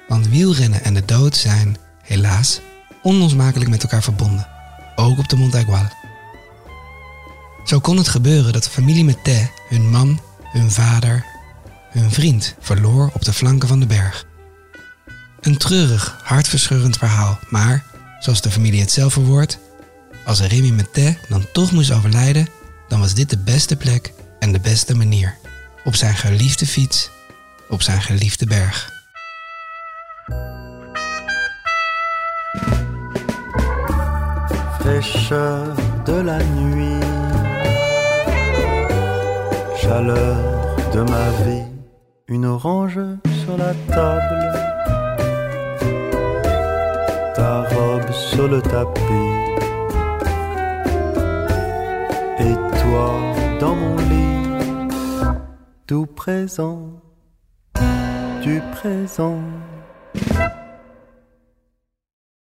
Want 0.08 0.28
wielrennen 0.28 0.84
en 0.84 0.94
de 0.94 1.06
dood 1.06 1.36
zijn, 1.36 1.78
helaas, 2.02 2.60
onlosmakelijk 3.02 3.70
met 3.70 3.84
elkaar 3.84 4.04
verbonden. 4.04 4.48
Ook 4.96 5.18
op 5.18 5.30
de 5.30 5.36
Montagual. 5.36 5.88
Zo 7.66 7.80
kon 7.80 7.98
het 7.98 8.08
gebeuren 8.08 8.54
dat 8.54 8.64
de 8.64 8.70
familie 8.70 9.04
Metet 9.04 9.52
hun 9.70 9.90
man, 9.90 10.20
hun 10.44 10.72
vader, 10.72 11.26
hun 11.90 12.12
vriend 12.12 12.56
verloor 12.60 13.12
op 13.14 13.26
de 13.26 13.34
flanken 13.34 13.68
van 13.68 13.80
de 13.80 13.86
berg. 13.86 14.26
Een 15.42 15.58
treurig, 15.58 16.20
hartverscheurend 16.24 16.98
verhaal, 16.98 17.40
maar, 17.50 17.84
zoals 18.20 18.42
de 18.42 18.52
familie 18.52 18.82
het 18.82 18.92
zelf 18.92 19.14
verwoordt, 19.14 19.58
als 20.26 20.42
Remy 20.42 20.70
Metet 20.70 21.18
dan 21.30 21.46
toch 21.54 21.72
moest 21.72 21.92
overlijden, 21.92 22.48
dan 22.88 23.00
was 23.00 23.14
dit 23.14 23.30
de 23.30 23.38
beste 23.38 23.76
plek 23.76 24.14
en 24.40 24.52
de 24.52 24.60
beste 24.60 24.96
manier. 24.96 25.38
Op 25.84 25.96
zijn 25.96 26.16
geliefde 26.16 26.66
fiets, 26.66 27.10
op 27.70 27.82
zijn 27.82 28.02
geliefde 28.02 28.46
berg. 28.46 28.95
Fraîcheur 34.80 35.76
de 36.06 36.22
la 36.22 36.44
nuit, 36.44 37.00
chaleur 39.78 40.38
de 40.94 41.02
ma 41.02 41.30
vie, 41.44 41.66
une 42.28 42.46
orange 42.46 43.00
sur 43.44 43.58
la 43.58 43.74
table, 43.94 44.54
ta 47.36 47.64
robe 47.64 48.12
sur 48.12 48.48
le 48.48 48.62
tapis, 48.62 49.32
et 52.40 52.56
toi 52.82 53.12
dans 53.60 53.76
mon 53.76 53.98
lit, 53.98 54.88
tout 55.88 56.06
présent, 56.06 57.02
du 58.42 58.62
présent. 58.72 59.40
Bye. 60.16 60.52